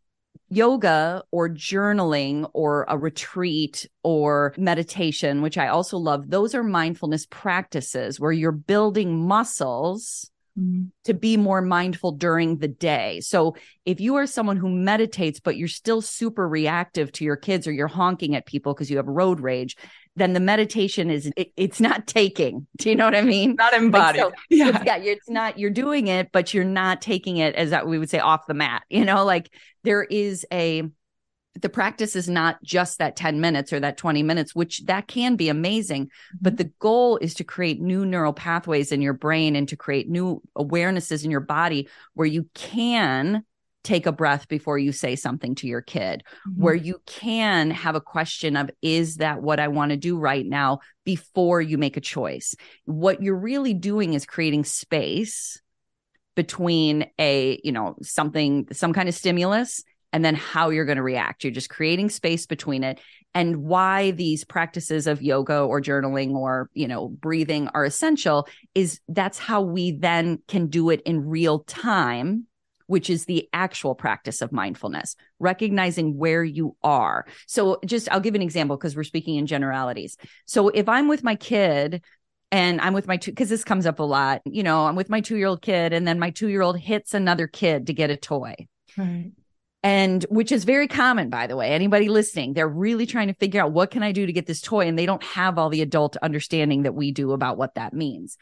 [0.50, 7.26] yoga or journaling or a retreat or meditation, which I also love, those are mindfulness
[7.26, 10.92] practices where you're building muscles Mm.
[11.06, 13.22] to be more mindful during the day.
[13.22, 17.66] So if you are someone who meditates, but you're still super reactive to your kids
[17.66, 19.76] or you're honking at people because you have road rage,
[20.16, 22.68] then the meditation is, it, it's not taking.
[22.78, 23.56] Do you know what I mean?
[23.56, 24.22] Not embodied.
[24.22, 24.70] so yeah.
[24.70, 27.98] it's, yeah, it's not you're doing it, but you're not taking it as that we
[27.98, 28.84] would say off the mat.
[28.90, 29.50] You know, like
[29.84, 30.84] there is a
[31.62, 35.36] the practice is not just that 10 minutes or that 20 minutes, which that can
[35.36, 36.10] be amazing.
[36.42, 40.10] But the goal is to create new neural pathways in your brain and to create
[40.10, 43.44] new awarenesses in your body where you can
[43.84, 46.54] take a breath before you say something to your kid Mhm.
[46.56, 50.46] where you can have a question of is that what i want to do right
[50.46, 55.60] now before you make a choice what you're really doing is creating space
[56.36, 59.84] between a you know something some kind of stimulus
[60.14, 63.00] and then how you're going to react you're just creating space between it
[63.36, 69.02] and why these practices of yoga or journaling or you know breathing are essential is
[69.10, 72.46] that's how we then can do it in real time
[72.88, 77.26] which is the actual practice of mindfulness, recognizing where you are.
[77.48, 80.18] So, just I'll give an example because we're speaking in generalities.
[80.46, 82.04] So, if I'm with my kid
[82.52, 85.10] and I'm with my two, because this comes up a lot, you know, I'm with
[85.10, 87.94] my two year old kid, and then my two year old hits another kid to
[87.94, 88.54] get a toy.
[88.98, 89.32] Right.
[89.84, 91.72] And which is very common, by the way.
[91.72, 94.62] Anybody listening, they're really trying to figure out what can I do to get this
[94.62, 97.94] toy, and they don't have all the adult understanding that we do about what that
[97.94, 98.38] means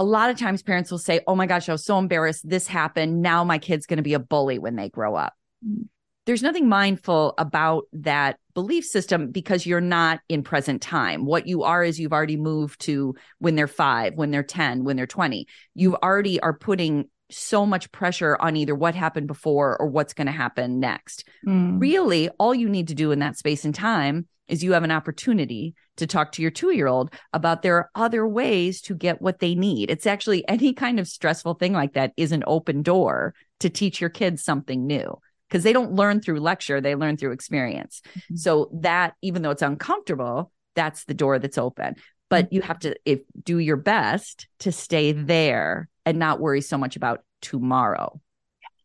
[0.00, 2.48] a lot of times parents will say, Oh my gosh, I was so embarrassed.
[2.48, 3.20] This happened.
[3.20, 5.34] Now my kid's going to be a bully when they grow up.
[5.64, 5.88] Mm.
[6.24, 11.26] There's nothing mindful about that belief system because you're not in present time.
[11.26, 14.96] What you are is you've already moved to when they're five, when they're 10, when
[14.96, 15.46] they're 20.
[15.74, 20.26] You already are putting so much pressure on either what happened before or what's going
[20.26, 21.80] to happen next Mm.
[21.80, 24.90] really all you need to do in that space and time is you have an
[24.90, 29.22] opportunity to talk to your two year old about there are other ways to get
[29.22, 29.90] what they need.
[29.90, 34.00] It's actually any kind of stressful thing like that is an open door to teach
[34.00, 38.02] your kids something new because they don't learn through lecture, they learn through experience.
[38.32, 38.38] Mhm.
[38.38, 41.94] So that even though it's uncomfortable, that's the door that's open.
[42.28, 46.76] But you have to if do your best to stay there and not worry so
[46.76, 48.20] much about tomorrow.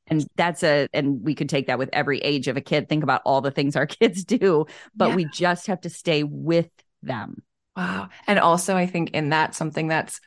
[0.07, 2.87] And that's a, and we could take that with every age of a kid.
[2.87, 5.15] Think about all the things our kids do, but Yeah.
[5.15, 6.69] we just have to stay with
[7.01, 7.41] them.
[7.75, 8.09] Wow.
[8.27, 10.21] And also, I think in that, something that's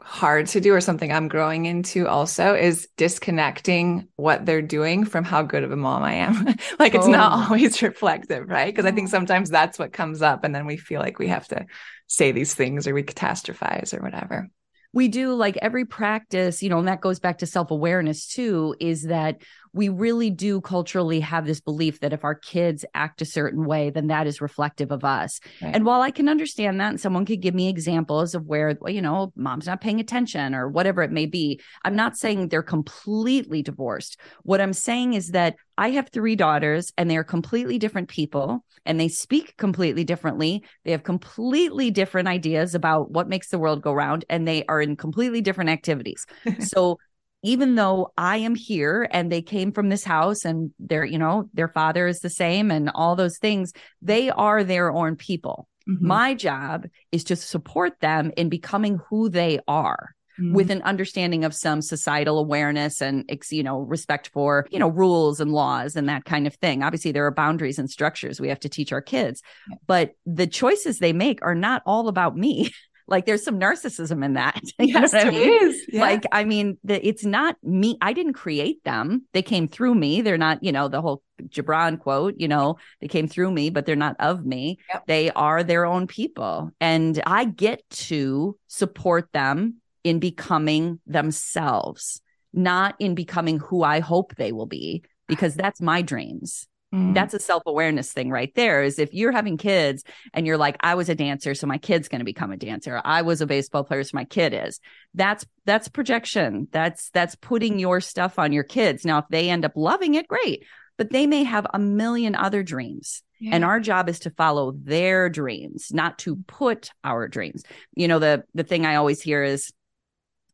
[0.00, 5.24] hard to do or something I'm growing into also is disconnecting what they're doing from
[5.24, 6.46] how good of a mom I am.
[6.78, 7.44] like it's not Oh.
[7.44, 8.74] always reflective, right?
[8.74, 9.10] Because I think Oh.
[9.10, 10.44] sometimes that's what comes up.
[10.44, 11.66] And then we feel like we have to
[12.06, 14.48] say these things or we catastrophize or whatever.
[14.92, 18.74] We do like every practice, you know, and that goes back to self awareness too,
[18.80, 23.26] is that we really do culturally have this belief that if our kids act a
[23.26, 25.40] certain way, then that is reflective of us.
[25.62, 25.74] Right.
[25.74, 28.92] And while I can understand that, and someone could give me examples of where, well,
[28.92, 32.62] you know, mom's not paying attention or whatever it may be, I'm not saying they're
[32.62, 34.18] completely divorced.
[34.42, 38.98] What I'm saying is that I have three daughters and they're completely different people and
[38.98, 40.64] they speak completely differently.
[40.84, 44.80] They have completely different ideas about what makes the world go round and they are
[44.80, 46.26] in completely different activities.
[46.58, 46.98] so
[47.42, 51.48] even though I am here and they came from this house and their, you know,
[51.54, 53.72] their father is the same and all those things,
[54.02, 55.68] they are their own people.
[55.88, 56.00] Mhm.
[56.00, 60.52] My job is to support them in becoming who they are Mhm.
[60.52, 65.40] with an understanding of some societal awareness and you know respect for you know rules
[65.40, 68.60] and laws and that kind of thing obviously there are boundaries and structures we have
[68.60, 69.42] to teach our kids
[69.88, 72.70] but the choices they make are not all about me
[73.08, 75.62] like there's some narcissism in that yes, I mean?
[75.62, 75.82] is.
[75.88, 76.00] Yeah.
[76.02, 80.20] like i mean the, it's not me i didn't create them they came through me
[80.22, 83.86] they're not you know the whole gibran quote you know they came through me but
[83.86, 85.06] they're not of me Yep.
[85.06, 92.20] they are their own people and i get to support them in becoming themselves
[92.52, 97.14] not in becoming who i hope they will be because that's my dreams Mm.
[97.14, 98.82] That's a self awareness thing right there.
[98.82, 102.08] Is if you're having kids and you're like, I was a dancer, so my kid's
[102.08, 103.00] going to become a dancer.
[103.04, 104.80] I was a baseball player, so my kid is.
[105.14, 106.68] That's that's projection.
[106.70, 109.04] That's that's putting your stuff on your kids.
[109.04, 110.64] Now, if they end up loving it, great.
[110.96, 113.22] But they may have a million other dreams.
[113.38, 113.54] Yeah.
[113.54, 117.62] And our job is to follow their dreams, not to put our dreams.
[117.94, 119.72] You know, the the thing I always hear is,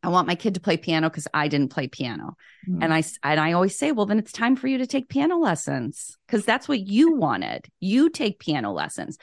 [0.04, 2.36] I want my kid to play piano because I didn't play piano.
[2.68, 2.82] Mm-hmm.
[2.82, 5.38] And I and I always say, well, then it's time for you to take piano
[5.38, 7.66] lessons because that's what you wanted.
[7.80, 9.16] You take piano lessons.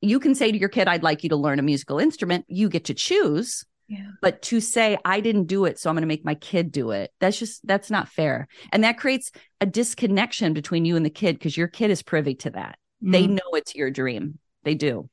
[0.00, 2.44] You can say to your kid, I'd like you to learn a musical instrument.
[2.48, 3.64] You get to choose.
[3.88, 4.10] Yeah.
[4.22, 6.92] But to say I didn't do it, so I'm going to make my kid do
[6.92, 7.10] it.
[7.18, 8.46] That's just that's not fair.
[8.70, 12.36] And that creates a disconnection between you and the kid because your kid is privy
[12.36, 12.78] to that.
[13.02, 13.10] Mm-hmm.
[13.10, 14.38] They know it's your dream.
[14.62, 15.08] They do.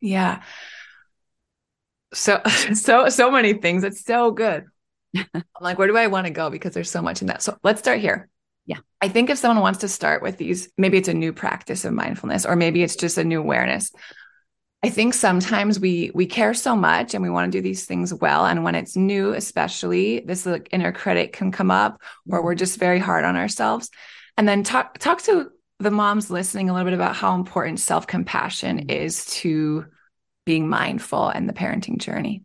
[0.00, 0.42] Yeah
[2.12, 2.40] so
[2.74, 3.84] so so many things.
[3.84, 4.64] It's so good.
[5.16, 6.50] I'm like where do i want to go?
[6.50, 7.42] Because there's so much in that.
[7.42, 8.28] So let's start here.
[8.66, 8.78] Yeah.
[9.00, 11.94] I think if someone wants to start with these maybe it's a new practice of
[11.94, 13.90] mindfulness or maybe it's just a new awareness.
[14.82, 18.14] I think sometimes we we care so much and we want to do these things
[18.14, 22.54] well and when it's new especially this like inner critic can come up where we're
[22.54, 23.90] just very hard on ourselves.
[24.36, 28.78] And then talk talk to the moms listening a little bit about how important self-compassion
[28.78, 28.90] mm-hmm.
[28.90, 29.86] is to
[30.48, 32.42] being mindful and the parenting journey?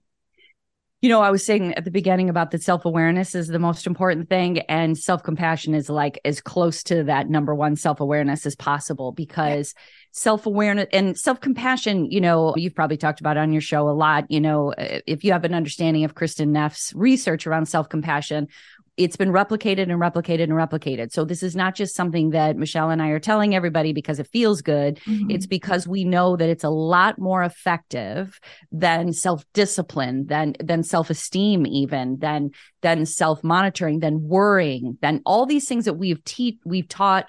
[1.02, 3.88] You know, I was saying at the beginning about the self awareness is the most
[3.88, 8.46] important thing, and self compassion is like as close to that number one self awareness
[8.46, 9.74] as possible because
[10.12, 13.92] self awareness and self compassion, you know, you've probably talked about on your show a
[13.92, 14.30] lot.
[14.30, 18.50] You know, if you have an understanding of Kristin Neff's research around self compassion,
[18.96, 21.12] it's been replicated and replicated and replicated.
[21.12, 24.28] So this is not just something that Michelle and I are telling everybody because it
[24.28, 24.98] feels good.
[25.08, 25.32] Mm-hmm.
[25.32, 28.40] It's because we know that it's a lot more effective
[28.72, 32.52] than self-discipline, than than self-esteem even, than
[32.82, 37.28] than self-monitoring, than worrying, than all these things that we've te- we've taught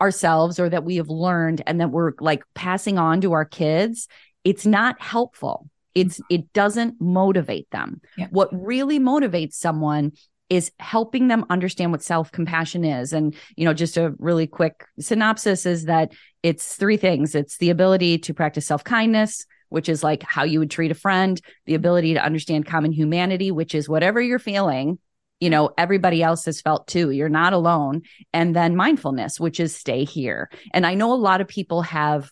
[0.00, 4.06] ourselves or that we have learned and that we're like passing on to our kids.
[4.44, 8.26] It's not helpful it's it doesn't motivate them yeah.
[8.28, 10.12] what really motivates someone
[10.48, 13.12] is helping them understand what self-compassion is.
[13.12, 17.34] And you know just a really quick synopsis is that it's three things.
[17.34, 21.40] It's the ability to practice self-kindness which is like how you would treat a friend
[21.64, 24.96] the ability to understand common humanity which is whatever you're feeling
[25.40, 27.10] you know everybody else has felt too.
[27.10, 28.02] You're not alone.
[28.32, 30.50] And then mindfulness which is stay here.
[30.72, 32.30] And i know a lot of people have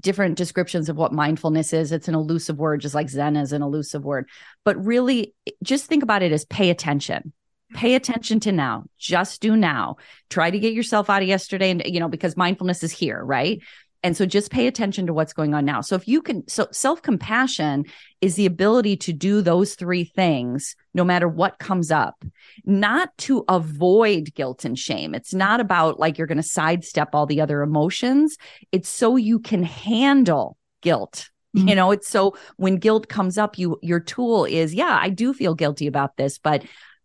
[0.00, 1.92] different descriptions of what mindfulness is.
[1.92, 4.28] It's an elusive word, just like Zen is an elusive word.
[4.64, 7.32] But really, just think about it as pay attention.
[7.74, 8.84] Pay attention to now.
[8.98, 9.96] Just do now.
[10.30, 11.70] Try to get yourself out of yesterday.
[11.70, 13.62] And, you know, because mindfulness is here, right?
[14.04, 15.80] And so just pay attention to what's going on now.
[15.80, 17.86] So if you can, so self compassion
[18.20, 22.22] is the ability to do those three things no matter what comes up,
[22.66, 25.14] not to avoid guilt and shame.
[25.14, 28.36] It's not about like you're going to sidestep all the other emotions.
[28.72, 31.30] It's so you can handle guilt.
[31.56, 31.68] Mm-hmm.
[31.68, 35.32] You know, it's so when guilt comes up, you, your tool is, yeah, I do
[35.32, 36.64] feel guilty about this, but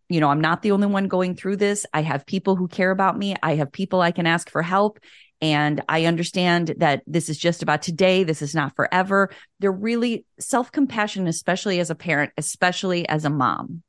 [0.09, 1.85] you know, I'm not the only one going through this.
[1.93, 3.35] I have people who care about me.
[3.43, 4.99] I have people I can ask for help.
[5.41, 8.23] And I understand that this is just about today.
[8.23, 9.29] This is not forever.
[9.59, 13.83] They're really self compassion, especially as a parent, especially as a mom,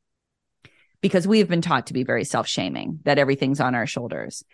[1.00, 4.44] because we have been taught to be very self shaming, that everything's on our shoulders,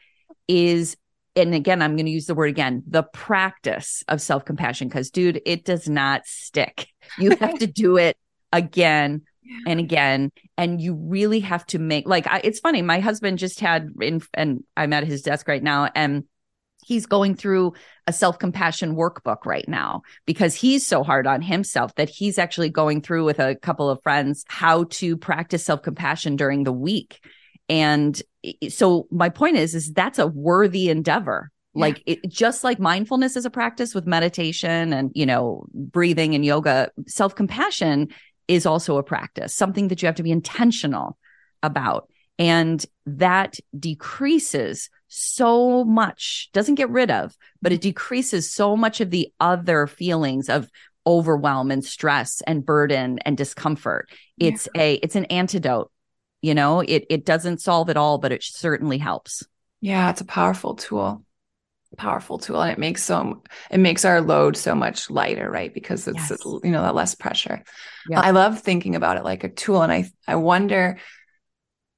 [0.48, 0.96] is,
[1.34, 5.10] and again, I'm going to use the word again, the practice of self compassion, because
[5.10, 6.88] dude, it does not stick.
[7.18, 8.16] You have to do it
[8.52, 9.22] again
[9.66, 13.60] and again and you really have to make like I, it's funny my husband just
[13.60, 16.24] had in and i'm at his desk right now and
[16.86, 17.72] he's going through
[18.06, 22.70] a self compassion workbook right now because he's so hard on himself that he's actually
[22.70, 27.24] going through with a couple of friends how to practice self compassion during the week.
[27.68, 28.20] And
[28.68, 31.50] so my point is, is that's a worthy endeavor.
[31.74, 31.80] Yeah.
[31.80, 36.44] Like it, just like mindfulness is a practice with meditation and, you know, breathing and
[36.44, 38.08] yoga, self compassion
[38.46, 41.18] is also a practice, something that you have to be intentional
[41.64, 42.08] about.
[42.38, 49.10] And that decreases so much, doesn't get rid of, but it decreases so much of
[49.10, 50.70] the other feelings of
[51.06, 54.08] overwhelm and stress and burden and discomfort.
[54.38, 54.82] It's yeah.
[54.82, 55.90] a it's an antidote.
[56.42, 59.44] You know, it it doesn't solve it all, but it certainly helps.
[59.80, 61.22] Yeah, it's a powerful tool.
[61.96, 62.60] Powerful tool.
[62.60, 65.72] And it makes so it makes our load so much lighter, right?
[65.72, 66.44] Because it's yes.
[66.62, 67.62] you know, that less pressure.
[68.08, 68.20] Yeah.
[68.20, 69.80] I love thinking about it like a tool.
[69.82, 70.98] And I I wonder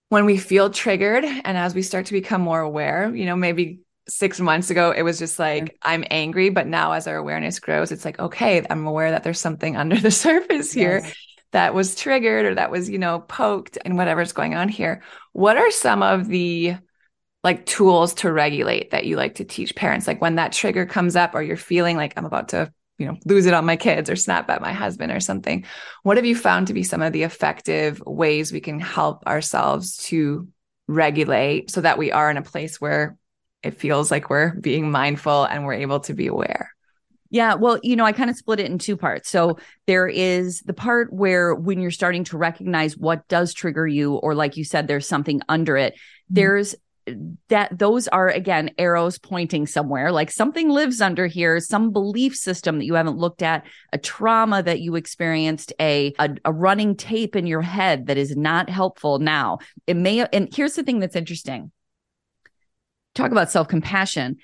[0.08, 3.80] when we feel triggered and as we start to become more aware, you know, maybe
[4.08, 6.48] six months ago, it was just like, I'm angry.
[6.48, 9.98] But now, as our awareness grows, it's like, okay, I'm aware that there's something under
[9.98, 11.14] the surface here yes.
[11.52, 15.02] that was triggered or that was, you know, poked and whatever's going on here.
[15.32, 16.76] What are some of the
[17.44, 20.06] like tools to regulate that you like to teach parents?
[20.06, 23.16] Like when that trigger comes up or you're feeling like I'm about to, you know,
[23.24, 25.64] lose it on my kids or snap at my husband or something.
[26.02, 29.96] What have you found to be some of the effective ways we can help ourselves
[30.08, 30.48] to
[30.88, 33.16] regulate so that we are in a place where
[33.62, 36.74] it feels like we're being mindful and we're able to be aware?
[37.30, 39.28] Yeah, well, you know, I kind of split it in two parts.
[39.28, 44.14] So there is the part where when you're starting to recognize what does trigger you,
[44.14, 46.34] or like you said, there's something under it, mm-hmm.
[46.34, 46.74] there's
[47.48, 50.12] that those are again arrows pointing somewhere.
[50.12, 54.62] Like something lives under here some belief system that you haven't looked at a trauma
[54.62, 59.18] that you experienced a, a, a running tape in your head that is not helpful
[59.18, 59.58] now.
[59.86, 61.72] It may and here's the thing that's interesting.
[63.14, 64.36] Talk about self-compassion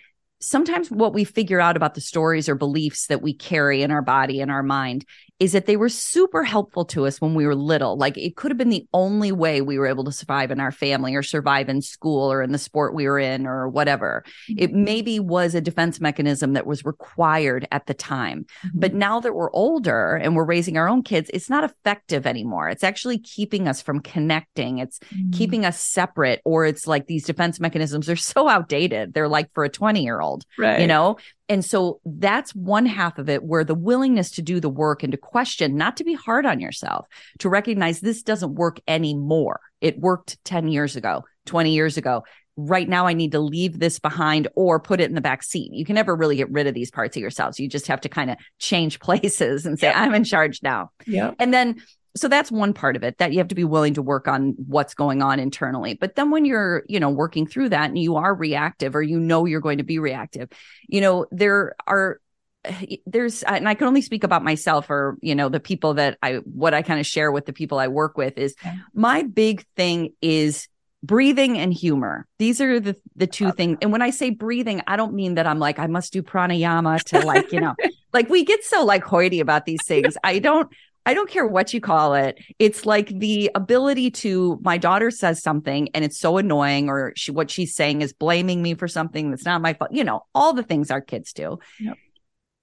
[0.45, 4.03] sometimes what we figure out about the stories or beliefs that we carry in our
[4.03, 5.05] body and our mind
[5.41, 7.99] is that they were super helpful to us when we were little.
[7.99, 10.73] Like it could have been the only way we were able to survive in our
[10.73, 14.25] family or survive in school or in the sport we were in or whatever.
[14.49, 14.63] Mm-hmm.
[14.63, 18.47] It maybe was a defense mechanism that was required at the time.
[18.65, 18.81] Mm-hmm.
[18.81, 22.71] But now that we're older and we're raising our own kids, it's not effective anymore.
[22.71, 24.79] It's actually keeping us from connecting.
[24.79, 25.31] It's mm-hmm.
[25.33, 29.13] keeping us separate or it's like these defense mechanisms are so outdated.
[29.13, 30.81] They're like for a 20 year old, right.
[30.81, 31.17] you know?
[31.49, 35.13] And so that's one half of it where the willingness to do the work and
[35.13, 37.07] to question, not to be hard on yourself,
[37.41, 39.61] to recognize this doesn't work anymore.
[39.81, 42.25] It worked 10 years ago, 20 years ago.
[42.57, 45.73] Right now, I need to leave this behind or put it in the back seat.
[45.73, 47.59] You can never really get rid of these parts of yourselves.
[47.59, 49.97] You just have to kind of change places and say, yep.
[49.97, 50.91] I'm in charge now.
[51.07, 51.33] Yeah.
[51.39, 51.83] And then
[52.17, 54.55] so that's one part of it that you have to be willing to work on
[54.67, 55.95] what's going on internally.
[55.95, 59.19] But then when you're you know working through that and you are reactive or you
[59.19, 60.49] know you're going to be reactive
[60.89, 62.21] you know there are
[62.65, 66.19] eh, there's and i can only speak about myself or you know the people that
[66.23, 68.55] i what i kind of share with the people i work with is
[68.93, 70.69] my big thing is
[71.03, 72.27] breathing and humor.
[72.39, 73.79] These are the the two things.
[73.83, 77.03] and when i say breathing i don't mean that i'm like i must do pranayama
[77.05, 77.75] to like you know
[78.15, 80.17] like we get so like hoity about these things.
[80.23, 80.73] I don't
[81.07, 82.39] I don't care what you call it.
[82.59, 87.31] It's like the ability to my daughter says something and it's so annoying, or she
[87.31, 89.93] what she's saying is blaming me for something that's not my fault.
[89.93, 91.59] You know, all the things our kids do.
[91.81, 91.97] Yep.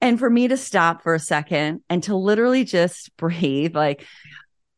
[0.01, 4.05] And for me to stop for a second and to literally just breathe, like,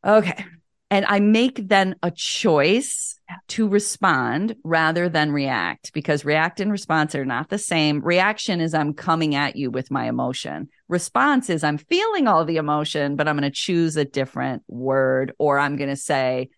[0.05, 0.45] okay,
[0.93, 7.15] and I make then a choice to respond rather than react because react and response
[7.15, 7.99] are not the same.
[8.01, 10.69] Reaction is I'm coming at you with my emotion.
[10.87, 15.33] Response is I'm feeling all the emotion, but I'm going to choose a different word
[15.39, 16.51] or I'm going to say,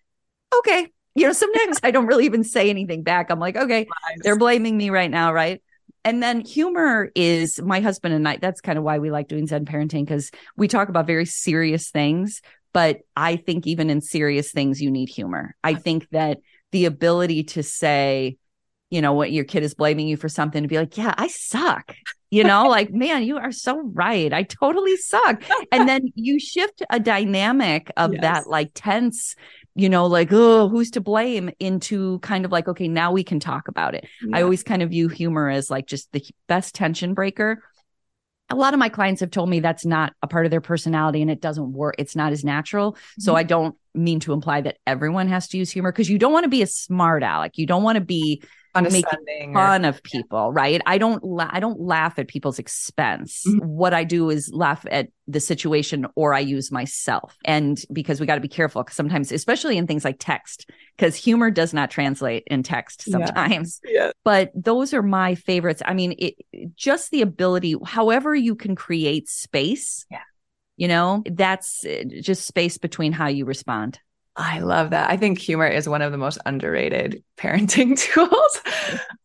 [0.54, 0.90] okay.
[1.18, 3.32] You know, sometimes I don't really even say anything back.
[3.32, 5.62] I'm like, okay, they're blaming me right now, right?
[6.06, 8.38] And then humor is my husband and I.
[8.38, 11.90] That's kind of why we like doing Zen parenting because we talk about very serious
[11.90, 12.44] things,
[12.76, 15.56] but I think even in serious things, you need humor.
[15.64, 16.40] I think that
[16.74, 18.36] the ability to say,
[18.90, 21.28] you know, what your kid is blaming you for something to be like, yeah, I
[21.28, 21.96] suck.
[22.32, 24.34] You know, like, man, you are so right.
[24.34, 25.42] I totally suck.
[25.72, 28.22] And then you shift a dynamic of yes.
[28.24, 29.38] that like tense,
[29.74, 33.40] you know, like, oh, who's to blame into kind of like, okay, now we can
[33.40, 34.06] talk about it.
[34.22, 34.40] Yeah.
[34.40, 37.64] I always kind of view humor as like just the best tension breaker
[38.50, 41.22] a lot of my clients have told me that's not a part of their personality
[41.22, 41.96] and it doesn't work.
[41.98, 42.94] It's not as natural.
[42.94, 43.22] Mm-hmm.
[43.22, 46.34] So I don't mean to imply that everyone has to use humor because you don't
[46.34, 47.58] want to be a smart aleck.
[47.58, 48.44] You don't want to be
[48.82, 50.62] making fun or, of people, yeah.
[50.62, 50.82] right?
[50.86, 53.44] I don't la- I don't laugh at people's expense.
[53.48, 53.66] Mm-hmm.
[53.66, 57.38] What I do is laugh at the situation or I use myself.
[57.46, 61.16] And because we got to be careful because sometimes especially in things like text because
[61.16, 63.80] humor does not translate in text sometimes.
[63.84, 64.06] Yeah.
[64.06, 64.12] yeah.
[64.24, 65.82] But those are my favorites.
[65.86, 66.36] I mean, it
[66.76, 70.06] just the ability however you can create space.
[70.12, 70.20] Yeah.
[70.78, 74.00] You know, that's uh, just space between how you respond.
[74.38, 75.10] I love that.
[75.10, 78.62] I think humor is one of the most underrated parenting tools.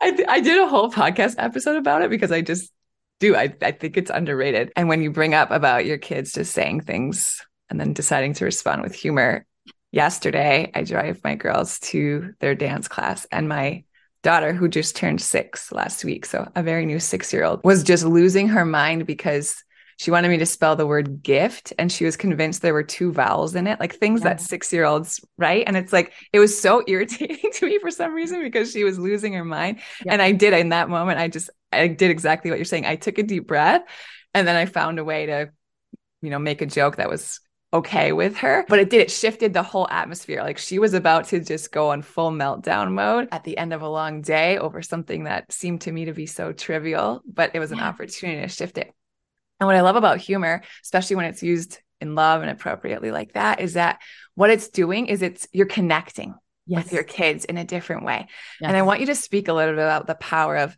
[0.00, 2.72] I, th- I did a whole podcast episode about it because I just
[3.18, 3.36] do.
[3.36, 4.72] I, I think it's underrated.
[4.76, 8.44] And when you bring up about your kids just saying things and then deciding to
[8.44, 9.44] respond with humor,
[9.92, 13.84] yesterday I drive my girls to their dance class and my
[14.22, 17.82] daughter who just turned six last week so a very new six year old was
[17.82, 19.64] just losing her mind because
[20.00, 23.12] she wanted me to spell the word gift and she was convinced there were two
[23.12, 24.30] vowels in it like things yeah.
[24.30, 27.90] that six year olds right and it's like it was so irritating to me for
[27.90, 30.14] some reason because she was losing her mind yeah.
[30.14, 32.96] and i did in that moment i just i did exactly what you're saying i
[32.96, 33.82] took a deep breath
[34.32, 35.50] and then i found a way to
[36.22, 37.40] you know make a joke that was
[37.72, 41.26] okay with her but it did it shifted the whole atmosphere like she was about
[41.26, 44.80] to just go on full meltdown mode at the end of a long day over
[44.80, 47.88] something that seemed to me to be so trivial but it was an yeah.
[47.88, 48.92] opportunity to shift it
[49.60, 53.34] and what I love about humor, especially when it's used in love and appropriately like
[53.34, 54.00] that, is that
[54.34, 56.34] what it's doing is it's you're connecting.
[56.66, 56.84] yes.
[56.84, 58.26] with your kids in a different way.
[58.60, 58.68] Yes.
[58.68, 60.76] And I want you to speak a little bit about the power of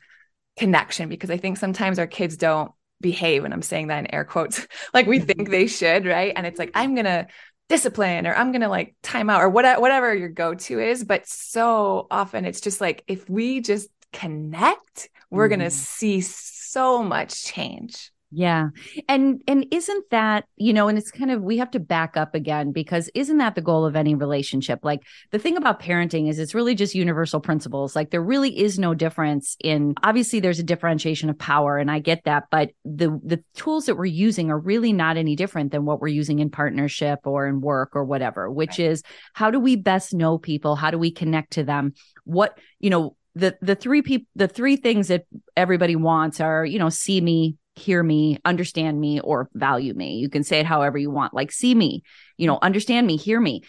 [0.57, 4.25] connection because I think sometimes our kids don't behave, and I'm saying that in air
[4.25, 6.33] quotes, like we think they should, right?
[6.35, 7.27] And it's like, I'm going to
[7.69, 11.05] discipline or I'm going to like time out or whatever, whatever your go to is.
[11.05, 15.51] But so often it's just like, if we just connect, we're mm.
[15.51, 18.12] going to see so much change.
[18.35, 18.69] Yeah.
[19.09, 22.35] And and isn't that, you know, and it's kind of we have to back up
[22.35, 24.81] again because isn't that the goal of any relationship?
[24.83, 25.03] Like
[25.33, 27.95] the thing about parenting is it's really just universal principles.
[27.95, 31.99] Like there really is no difference in obviously there's a differentiation of power and I
[31.99, 35.85] get that, but the the tools that we're using are really not any different than
[35.85, 38.91] what we're using in partnership or in work or whatever, which right.
[38.91, 39.03] is
[39.35, 40.75] how do we best know people?
[40.75, 41.93] How do we connect to them?
[42.25, 45.25] What, you know, the the three people the three things that
[45.57, 50.17] everybody wants are, you know, see me, hear me, understand me, or value me.
[50.17, 52.03] You can say it however you want, like see me,
[52.37, 53.63] you know, understand me, hear me.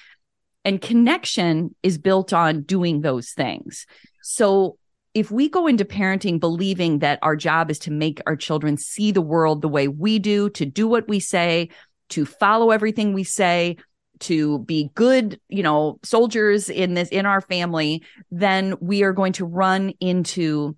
[0.65, 3.85] And connection is built on doing those things.
[4.21, 4.77] So
[5.13, 9.11] if we go into parenting believing that our job is to make our children see
[9.11, 11.69] the world the way we do, to do what we say,
[12.09, 13.77] to follow everything we say,
[14.19, 19.33] to be good, you know, soldiers in this in our family, then we are going
[19.33, 20.75] to run into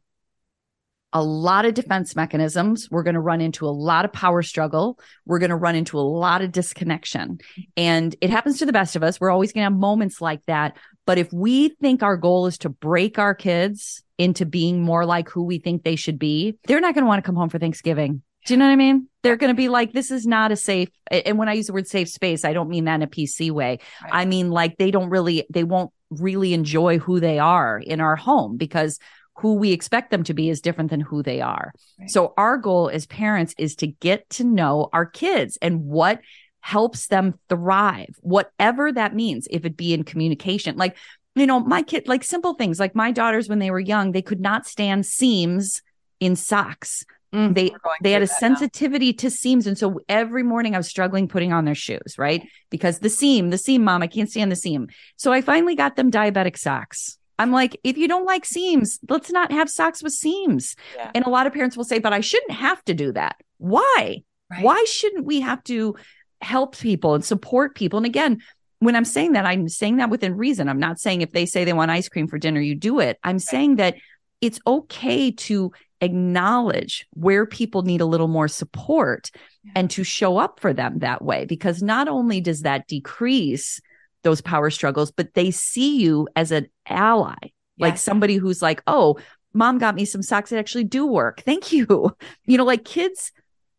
[1.16, 2.90] a lot of defense mechanisms.
[2.92, 5.00] We're going to run into a lot of power struggle.
[5.26, 7.40] We're going to run into a lot of disconnection.
[7.78, 9.18] And it happens to the best of us.
[9.18, 10.76] We're always going to have moments like that.
[11.06, 15.30] But if we think our goal is to break our kids into being more like
[15.30, 17.60] who we think they should be, they're not going to want to come home for
[17.60, 18.22] Thanksgiving.
[18.46, 19.08] Do you know what I mean?
[19.24, 20.90] They're going to be like, this is not a safe.
[21.10, 23.52] And when I use the word safe space, I don't mean that in a PC
[23.52, 23.80] way.
[24.04, 24.12] Right.
[24.14, 28.18] I mean, like, they don't really, they won't really enjoy who they are in our
[28.18, 29.00] home because
[29.38, 31.74] who we expect them to be is different than who they are.
[32.00, 32.10] Right.
[32.10, 36.22] So our goal as parents is to get to know our kids and what
[36.62, 40.78] helps them thrive, whatever that means, if it be in communication.
[40.78, 40.98] Like,
[41.36, 44.22] you know, my kid, like simple things, like my daughters, when they were young, they
[44.22, 45.82] could not stand seams
[46.20, 47.06] in socks.
[47.34, 47.72] Mm, they
[48.02, 49.18] they had a sensitivity now.
[49.18, 52.48] to seams, and so every morning I was struggling putting on their shoes, right?
[52.70, 54.88] Because the seam, the seam, mom, I can't stand the seam.
[55.18, 57.18] So I finally got them diabetic socks.
[57.38, 60.76] I'm like, if you don't like seams, let's not have socks with seams.
[60.96, 61.12] Yeah.
[61.14, 63.36] And a lot of parents will say, but I shouldn't have to do that.
[63.58, 64.24] Why?
[64.50, 64.64] Right.
[64.64, 65.96] Why shouldn't we have to
[66.42, 67.98] help people and support people?
[67.98, 68.42] And again,
[68.80, 70.70] when I'm saying that, I'm saying that within reason.
[70.70, 73.18] I'm not saying if they say they want ice cream for dinner, you do it.
[73.24, 73.42] I'm right.
[73.42, 73.96] saying that
[74.42, 75.72] it's okay to
[76.02, 79.32] acknowledge where people need a little more support
[79.64, 79.72] yeah.
[79.76, 83.82] and to show up for them that way, because not only does that decrease
[84.24, 87.52] those power struggles, but they see you as an ally, yes.
[87.78, 89.18] like somebody who's like, oh,
[89.54, 91.42] mom got me some socks that actually do work.
[91.42, 92.16] Thank you.
[92.46, 93.32] You know, like kids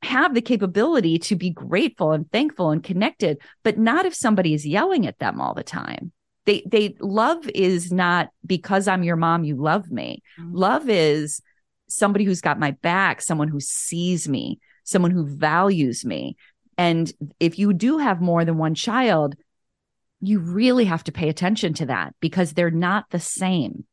[0.02, 4.66] have the capability to be grateful and thankful and connected, but not if somebody is
[4.66, 6.12] yelling at them all the time.
[6.46, 10.22] They they love is not because I'm your mom, you love me.
[10.40, 10.54] Mm-hmm.
[10.54, 11.40] Love is
[11.88, 16.36] somebody who's got my back, someone who sees me, someone who values me.
[16.78, 19.34] And if you do have more than one child,
[20.26, 23.84] you really have to pay attention to that because they're not the same.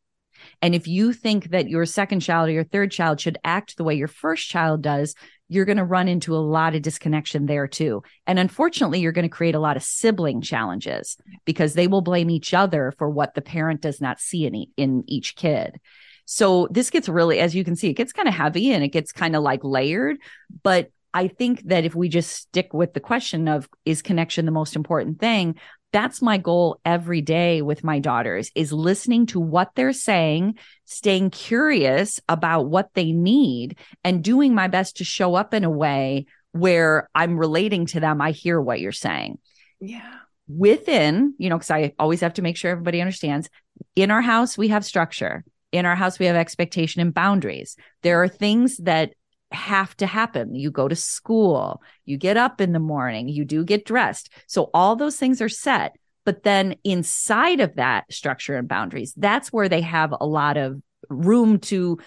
[0.62, 3.84] And if you think that your second child or your third child should act the
[3.84, 5.16] way your first child does,
[5.48, 8.02] you're going to run into a lot of disconnection there too.
[8.26, 12.30] And unfortunately, you're going to create a lot of sibling challenges because they will blame
[12.30, 15.80] each other for what the parent does not see in, e- in each kid.
[16.26, 18.90] So this gets really, as you can see, it gets kind of heavy and it
[18.90, 20.18] gets kind of like layered.
[20.64, 24.52] But I think that if we just stick with the question of is connection the
[24.52, 25.56] most important thing,
[25.94, 31.30] that's my goal every day with my daughters is listening to what they're saying staying
[31.30, 36.26] curious about what they need and doing my best to show up in a way
[36.52, 38.22] where i'm relating to them.
[38.22, 39.38] I hear what you're saying.
[39.80, 40.16] Yeah.
[40.48, 43.50] Within you know because i always have to make sure everybody understands
[43.96, 45.46] in our house we have structure.
[45.72, 47.78] In our house we have expectation and boundaries.
[48.02, 49.14] There are things that
[49.54, 50.56] have to happen.
[50.56, 54.30] You go to school, you get up in the morning, you do get dressed.
[54.48, 55.96] So all those things are set.
[56.26, 60.82] But then inside of that structure and boundaries, that's where they have a lot of
[61.10, 62.00] room to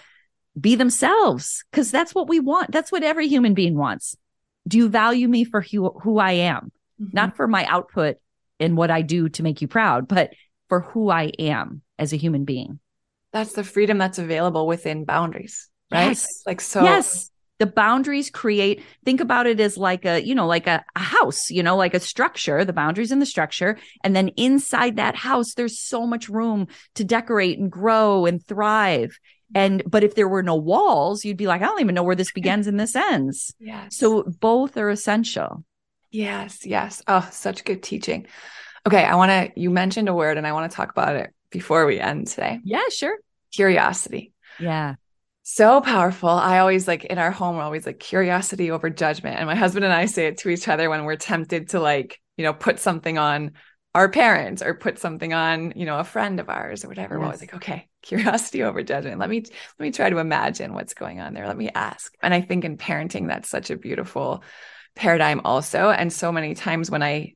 [0.59, 2.71] be themselves because that's what we want.
[2.71, 4.15] That's what every human being wants.
[4.67, 6.71] Do you value me for who, who I am?
[6.99, 7.09] Mm-hmm.
[7.13, 8.17] Not for my output
[8.59, 10.31] and what I do to make you proud, but
[10.67, 12.79] for who I am as a human being.
[13.31, 16.07] That's the freedom that's available within boundaries, right?
[16.07, 16.41] Yes.
[16.47, 17.29] Like so yes
[17.59, 21.49] the boundaries create think about it as like a you know like a, a, house
[21.49, 25.53] you know like a structure the boundaries in the structure and then inside that house
[25.53, 29.17] there's so much room to decorate and grow and thrive
[29.55, 32.15] and but if there were no walls you'd be like i don't even know where
[32.15, 35.63] this begins and this ends yeah so both are essential
[36.11, 38.27] yes yes oh such good teaching
[38.85, 41.33] okay i want to you mentioned a word and i want to talk about it
[41.49, 42.59] before we end today.
[42.63, 43.17] Yeah, sure.
[43.51, 44.33] Curiosity.
[44.59, 44.95] Yeah.
[45.49, 46.27] So powerful.
[46.27, 49.37] I always like in our home, we're always like curiosity over judgment.
[49.37, 52.19] And my husband and I say it to each other when we're tempted to like,
[52.35, 53.53] you know, put something on
[53.95, 57.15] our parents or put something on, you know, a friend of ours or whatever.
[57.15, 57.19] Yes.
[57.19, 59.19] We're always like, okay, curiosity over judgment.
[59.19, 61.47] Let me let me try to imagine what's going on there.
[61.47, 62.13] Let me ask.
[62.21, 64.43] And I think in parenting, that's such a beautiful
[64.95, 65.89] paradigm also.
[65.89, 67.35] And so many times when I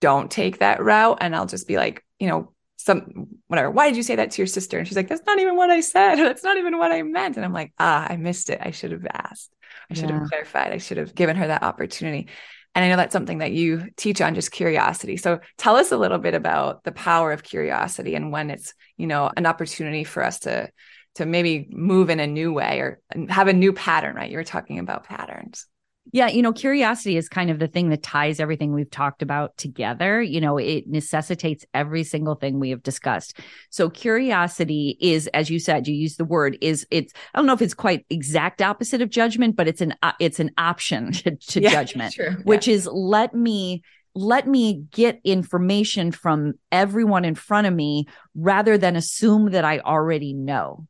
[0.00, 3.96] don't take that route and I'll just be like, you know, some whatever, why did
[3.96, 4.78] you say that to your sister?
[4.78, 6.16] And she's like, that's not even what I said.
[6.22, 7.36] That's not even what I meant.
[7.36, 8.58] And I'm like, ah, I missed it.
[8.60, 9.50] I should have asked.
[9.90, 10.20] I should yeah.
[10.20, 10.72] have clarified.
[10.72, 12.28] I should have given her that opportunity.
[12.74, 15.16] And I know that's something that you teach on just curiosity.
[15.16, 19.06] So tell us a little bit about the power of curiosity and when it's, you
[19.06, 20.70] know, an opportunity for us to
[21.16, 24.30] to maybe move in a new way or have a new pattern, right?
[24.30, 25.66] You were talking about patterns.
[26.10, 29.56] Yeah, you know, curiosity is kind of the thing that ties everything we've talked about
[29.56, 30.20] together.
[30.20, 33.38] You know, it necessitates every single thing we have discussed.
[33.70, 37.52] So curiosity is as you said, you use the word is it's I don't know
[37.52, 41.36] if it's quite exact opposite of judgment, but it's an uh, it's an option to,
[41.36, 42.32] to yeah, judgment, true.
[42.42, 42.74] which yeah.
[42.74, 43.82] is let me
[44.14, 49.78] let me get information from everyone in front of me rather than assume that I
[49.78, 50.86] already know.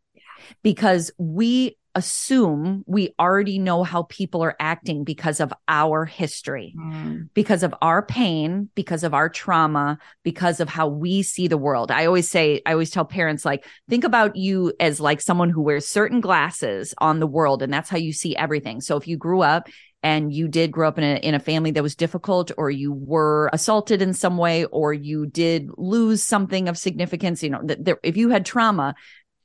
[0.62, 7.28] Because we assume we already know how people are acting because of our history, mm.
[7.34, 11.90] because of our pain, because of our trauma, because of how we see the world.
[11.90, 15.62] I always say, I always tell parents, like, think about you as like someone who
[15.62, 18.80] wears certain glasses on the world, and that's how you see everything.
[18.80, 19.68] So if you grew up
[20.02, 22.92] and you did grow up in a, in a family that was difficult or you
[22.92, 27.98] were assaulted in some way or you did lose something of significance you know that
[28.02, 28.94] if you had trauma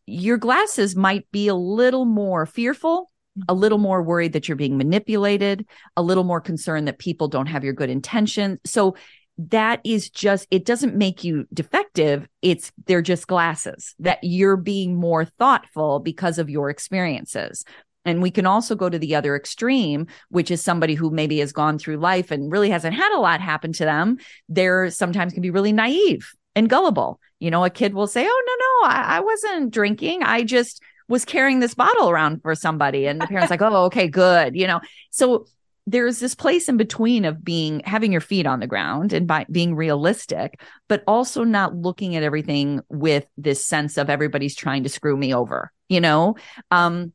[0.07, 3.59] your glasses might be a little more fearful, a mm-hmm.
[3.59, 7.63] little more worried that you're being manipulated, a little more concerned that people don't have
[7.63, 8.59] your good intention.
[8.65, 8.95] So
[9.37, 14.95] that is just it doesn't make you defective it's they're just glasses that you're being
[14.95, 17.63] more thoughtful because of your experiences
[18.03, 21.51] and we can also go to the other extreme, which is somebody who maybe has
[21.51, 24.17] gone through life and really hasn't had a lot happen to them.
[24.47, 27.21] They're sometimes can be really naive and gullible.
[27.39, 30.23] You know, a kid will say, Oh, no, no, I, I wasn't drinking.
[30.23, 33.05] I just was carrying this bottle around for somebody.
[33.05, 34.55] And the parents like, Oh, okay, good.
[34.55, 34.81] You know,
[35.11, 35.45] so
[35.85, 39.45] there's this place in between of being having your feet on the ground and by
[39.49, 44.89] being realistic, but also not looking at everything with this sense of everybody's trying to
[44.89, 46.35] screw me over, you know?
[46.71, 47.13] Um,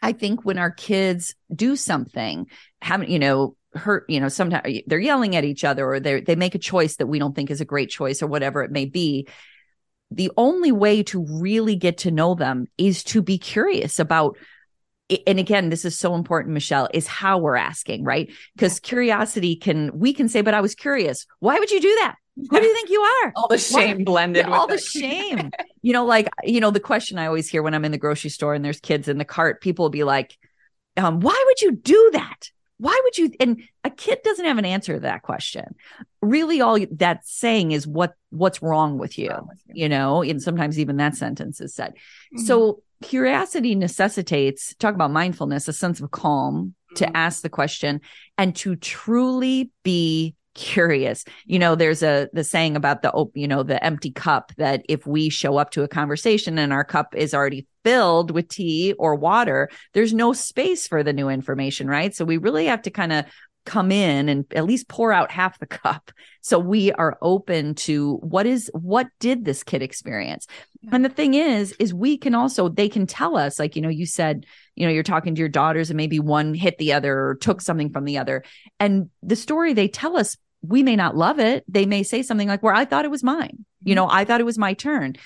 [0.00, 2.46] I think when our kids do something,
[2.80, 6.36] having, you know, hurt you know sometimes they're yelling at each other or they they
[6.36, 8.84] make a choice that we don't think is a great choice or whatever it may
[8.84, 9.28] be.
[10.10, 14.36] The only way to really get to know them is to be curious about
[15.26, 18.32] and again this is so important michelle is how we're asking right?
[18.54, 21.26] Because curiosity can we can say but i was curious.
[21.40, 22.16] Why would you do that?
[22.36, 23.32] Who do you think you are?
[23.36, 25.50] All the shame blended all the shame.
[25.82, 28.30] You know like you know the question i always hear when i'm in the grocery
[28.30, 30.36] store and there's kids in the cart people will be like
[30.96, 34.64] um, why would you do that why would you and a kid doesn't have an
[34.64, 35.74] answer to that question
[36.20, 39.84] really all that's saying is what what's wrong with you, wrong with you.
[39.84, 42.44] you know and sometimes even that sentence is said mm-hmm.
[42.44, 46.96] so curiosity necessitates talk about mindfulness a sense of calm mm-hmm.
[46.96, 48.00] to ask the question
[48.38, 51.24] and to truly be curious.
[51.44, 55.06] You know, there's a the saying about the you know the empty cup that if
[55.06, 59.14] we show up to a conversation and our cup is already filled with tea or
[59.14, 62.14] water, there's no space for the new information, right?
[62.14, 63.26] So we really have to kind of
[63.66, 68.14] come in and at least pour out half the cup so we are open to
[68.18, 70.46] what is what did this kid experience
[70.82, 70.90] yeah.
[70.92, 73.88] and the thing is is we can also they can tell us like you know
[73.88, 74.46] you said
[74.76, 77.60] you know you're talking to your daughters and maybe one hit the other or took
[77.60, 78.44] something from the other
[78.78, 81.64] and the story they tell us we may not love it.
[81.68, 83.64] They may say something like, Well, I thought it was mine.
[83.82, 83.96] You mm-hmm.
[83.96, 85.16] know, I thought it was my turn.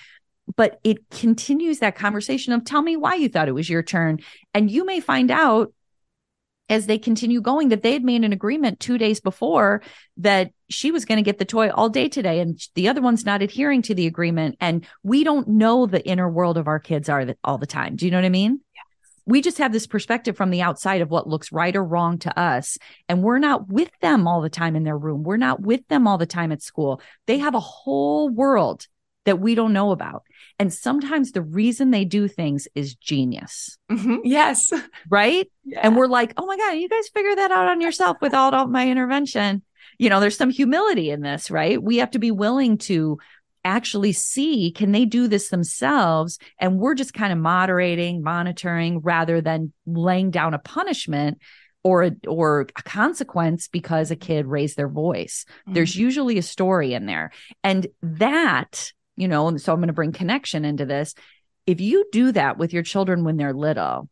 [0.57, 4.19] But it continues that conversation of tell me why you thought it was your turn.
[4.53, 5.73] And you may find out
[6.71, 9.83] as they continue going that they had made an agreement two days before
[10.17, 13.27] that she was going to get the toy all day today and the other one's
[13.27, 17.09] not adhering to the agreement and we don't know the inner world of our kids
[17.09, 18.61] are all the time do you know what i mean
[19.31, 22.39] we just have this perspective from the outside of what looks right or wrong to
[22.39, 22.77] us.
[23.09, 25.23] And we're not with them all the time in their room.
[25.23, 27.01] We're not with them all the time at school.
[27.27, 28.87] They have a whole world
[29.27, 30.25] that we don't know about.
[30.59, 33.79] And sometimes the reason they do things is genius.
[33.91, 34.17] Mm-hmm.
[34.25, 34.73] Yes.
[35.09, 35.51] Right.
[35.65, 35.81] Yeah.
[35.83, 38.67] And we're like, oh my God, you guys figure that out on yourself without all
[38.67, 39.63] my intervention.
[39.99, 41.83] You know, there's some humility in this, right?
[41.83, 43.19] We have to be willing to
[43.65, 49.41] actually see can they do this themselves and we're just kind of moderating monitoring rather
[49.41, 51.39] than laying down a punishment
[51.83, 55.75] or a, or a consequence because a kid raised their voice mm-hmm.
[55.75, 57.31] there's usually a story in there
[57.63, 61.15] and that you know, so I'm going to bring connection into this.
[61.67, 64.09] If you do that with your children when they're little,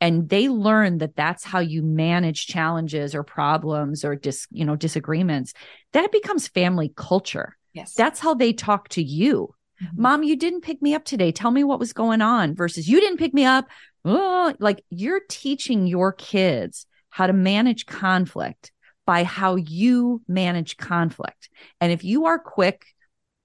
[0.00, 4.74] and they learn that that's how you manage challenges or problems or dis, you know
[4.74, 5.52] disagreements
[5.92, 7.94] that becomes family culture Yes.
[7.94, 9.54] that's how they talk to you.
[9.82, 9.88] Mhm.
[9.98, 11.32] mom you didn't pick me up today.
[11.32, 13.66] Tell me what was going on versus you didn't pick me up.
[14.04, 18.72] Oh, like you're teaching your kids how to manage conflict
[19.06, 21.48] by how you manage conflict.
[21.80, 22.84] And if you are quick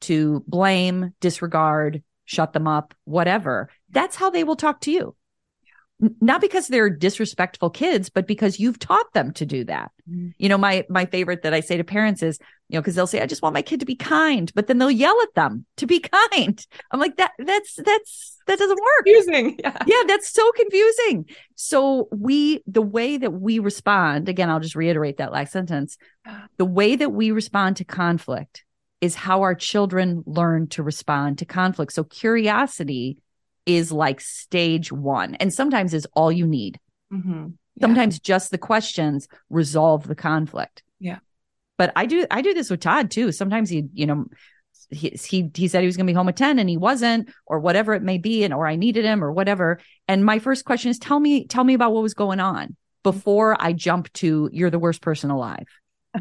[0.01, 5.15] to blame disregard shut them up whatever that's how they will talk to you.
[6.21, 9.91] Not because they're disrespectful kids but because you've taught them to do that.
[10.07, 10.33] Mhm.
[10.37, 12.37] you know my my favorite that i say to parents is
[12.69, 14.77] you know because they'll say i just want my kid to be kind but then
[14.77, 15.99] they'll yell at them to be
[16.35, 19.57] kind i'm like that that's that's that doesn't work Confusing.
[19.63, 19.77] Yeah.
[19.85, 25.17] yeah that's so confusing so we the way that we respond again i'll just reiterate
[25.17, 25.97] that last sentence
[26.57, 28.63] the way that we respond to conflict
[28.99, 33.17] is how our children learn to respond to conflict so curiosity
[33.65, 36.79] is like stage one and sometimes is all you need
[37.13, 37.53] Mhm.
[37.75, 37.81] Yeah.
[37.87, 41.19] sometimes just the questions resolve the conflict Yeah.
[41.77, 44.25] But i do i do this with todd too sometimes he you know
[44.89, 47.29] he he, he said he was going to be home at 10 and he wasn't
[47.45, 50.65] or whatever it may be and or i needed him or whatever and my first
[50.65, 54.49] question is tell me tell me about what was going on before i jump to
[54.53, 55.67] you're the worst person alive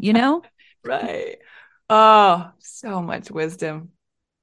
[0.01, 0.41] you know
[0.87, 1.37] Right.
[1.89, 3.91] Oh, so much wisdom.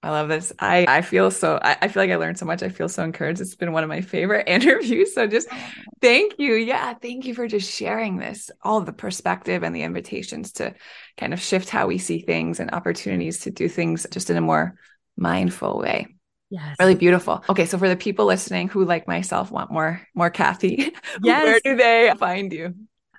[0.05, 0.53] I love this.
[0.59, 2.63] I I feel so I, I feel like I learned so much.
[2.63, 3.41] I feel so encouraged.
[3.41, 5.15] It's been one of my favorite interviews.
[5.15, 5.49] So just
[6.01, 6.55] thank you.
[6.55, 10.75] Yeah, thank you for just sharing this, all the perspective and the invitations to
[11.17, 14.43] kind of shift how we see things and opportunities to do things just in a
[14.43, 14.75] more
[15.17, 16.07] mindful way.
[16.51, 17.45] yes Really beautiful.
[17.49, 20.93] Okay, so for the people listening who like myself want more more Cathy,
[21.23, 21.43] Yes.
[21.45, 22.75] where do they find you?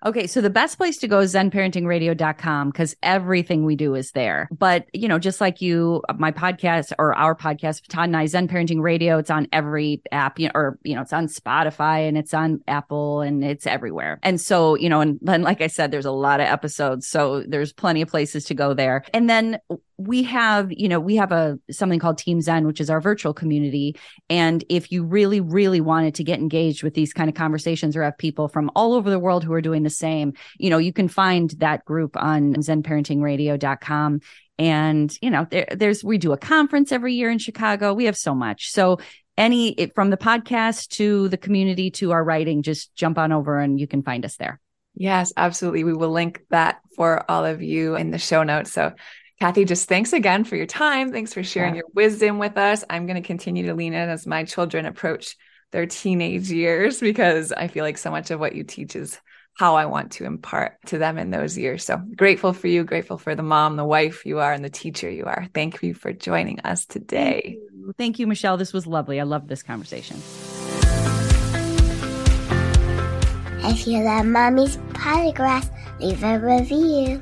[0.06, 4.48] Okay, so the best place to go is zenparentingradio.com because everything we do is there.
[4.56, 8.48] But, you know, just like you, my podcast or our podcast, Todd and I, Zen
[8.48, 12.20] Parenting Radio, it's on every app, you know, or, you know, it's on Spotify and
[12.20, 14.20] it's on Apple and it's everywhere.
[14.22, 17.08] And so, you know, and then, like I said, there's a lot of episodes.
[17.08, 19.04] So there's plenty of places to go there.
[19.12, 19.58] And then
[19.98, 23.34] we have, you know, we have a something called Team Zen, which is our virtual
[23.34, 23.96] community.
[24.30, 28.04] And if you really, really wanted to get engaged with these kind of conversations or
[28.04, 30.92] have people from all over the world who are doing the same, you know, you
[30.92, 34.20] can find that group on zenparentingradio.com.
[34.58, 37.94] And, you know, there, there's, we do a conference every year in Chicago.
[37.94, 38.72] We have so much.
[38.72, 39.00] So,
[39.38, 43.60] any it, from the podcast to the community to our writing, just jump on over
[43.60, 44.62] and you can find us there.
[44.96, 45.84] Yes, absolutely.
[45.84, 48.72] We will link that for all of you in the show notes.
[48.72, 48.94] So,
[49.40, 51.12] Cathy, just thanks again for your time.
[51.12, 51.80] Thanks for sharing Yeah.
[51.80, 52.84] your wisdom with us.
[52.90, 55.36] I'm going to continue to lean in as my children approach
[55.72, 59.20] their teenage years because I feel like so much of what you teach is
[59.58, 61.84] how I want to impart to them in those years.
[61.84, 65.10] So grateful for you, grateful for the mom, the wife you are, and the teacher
[65.10, 65.48] you are.
[65.54, 67.58] Thank you for joining us today.
[67.98, 68.58] Thank you, Michelle.
[68.58, 69.20] This was lovely.
[69.20, 70.18] I loved this conversation.
[73.68, 75.70] If you love Mommy's Polygraphs,
[76.00, 77.22] leave a review.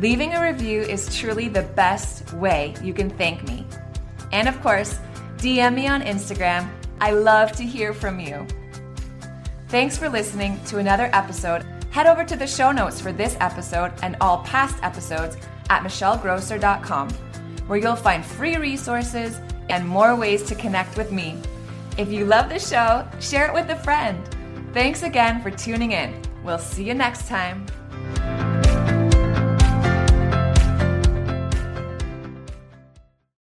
[0.00, 3.66] Leaving a review is truly the best way you can thank me.
[4.32, 4.98] And of course,
[5.36, 6.68] DM me on Instagram.
[7.00, 8.46] I love to hear from you.
[9.68, 11.64] Thanks for listening to another episode.
[11.90, 15.36] Head over to the show notes for this episode and all past episodes
[15.70, 17.10] at michellegrosser.com,
[17.68, 19.38] where you'll find free resources
[19.68, 21.38] and more ways to connect with me.
[21.96, 24.20] If you love the show, share it with a friend.
[24.72, 26.20] Thanks again for tuning in.
[26.42, 27.64] We'll see you next time.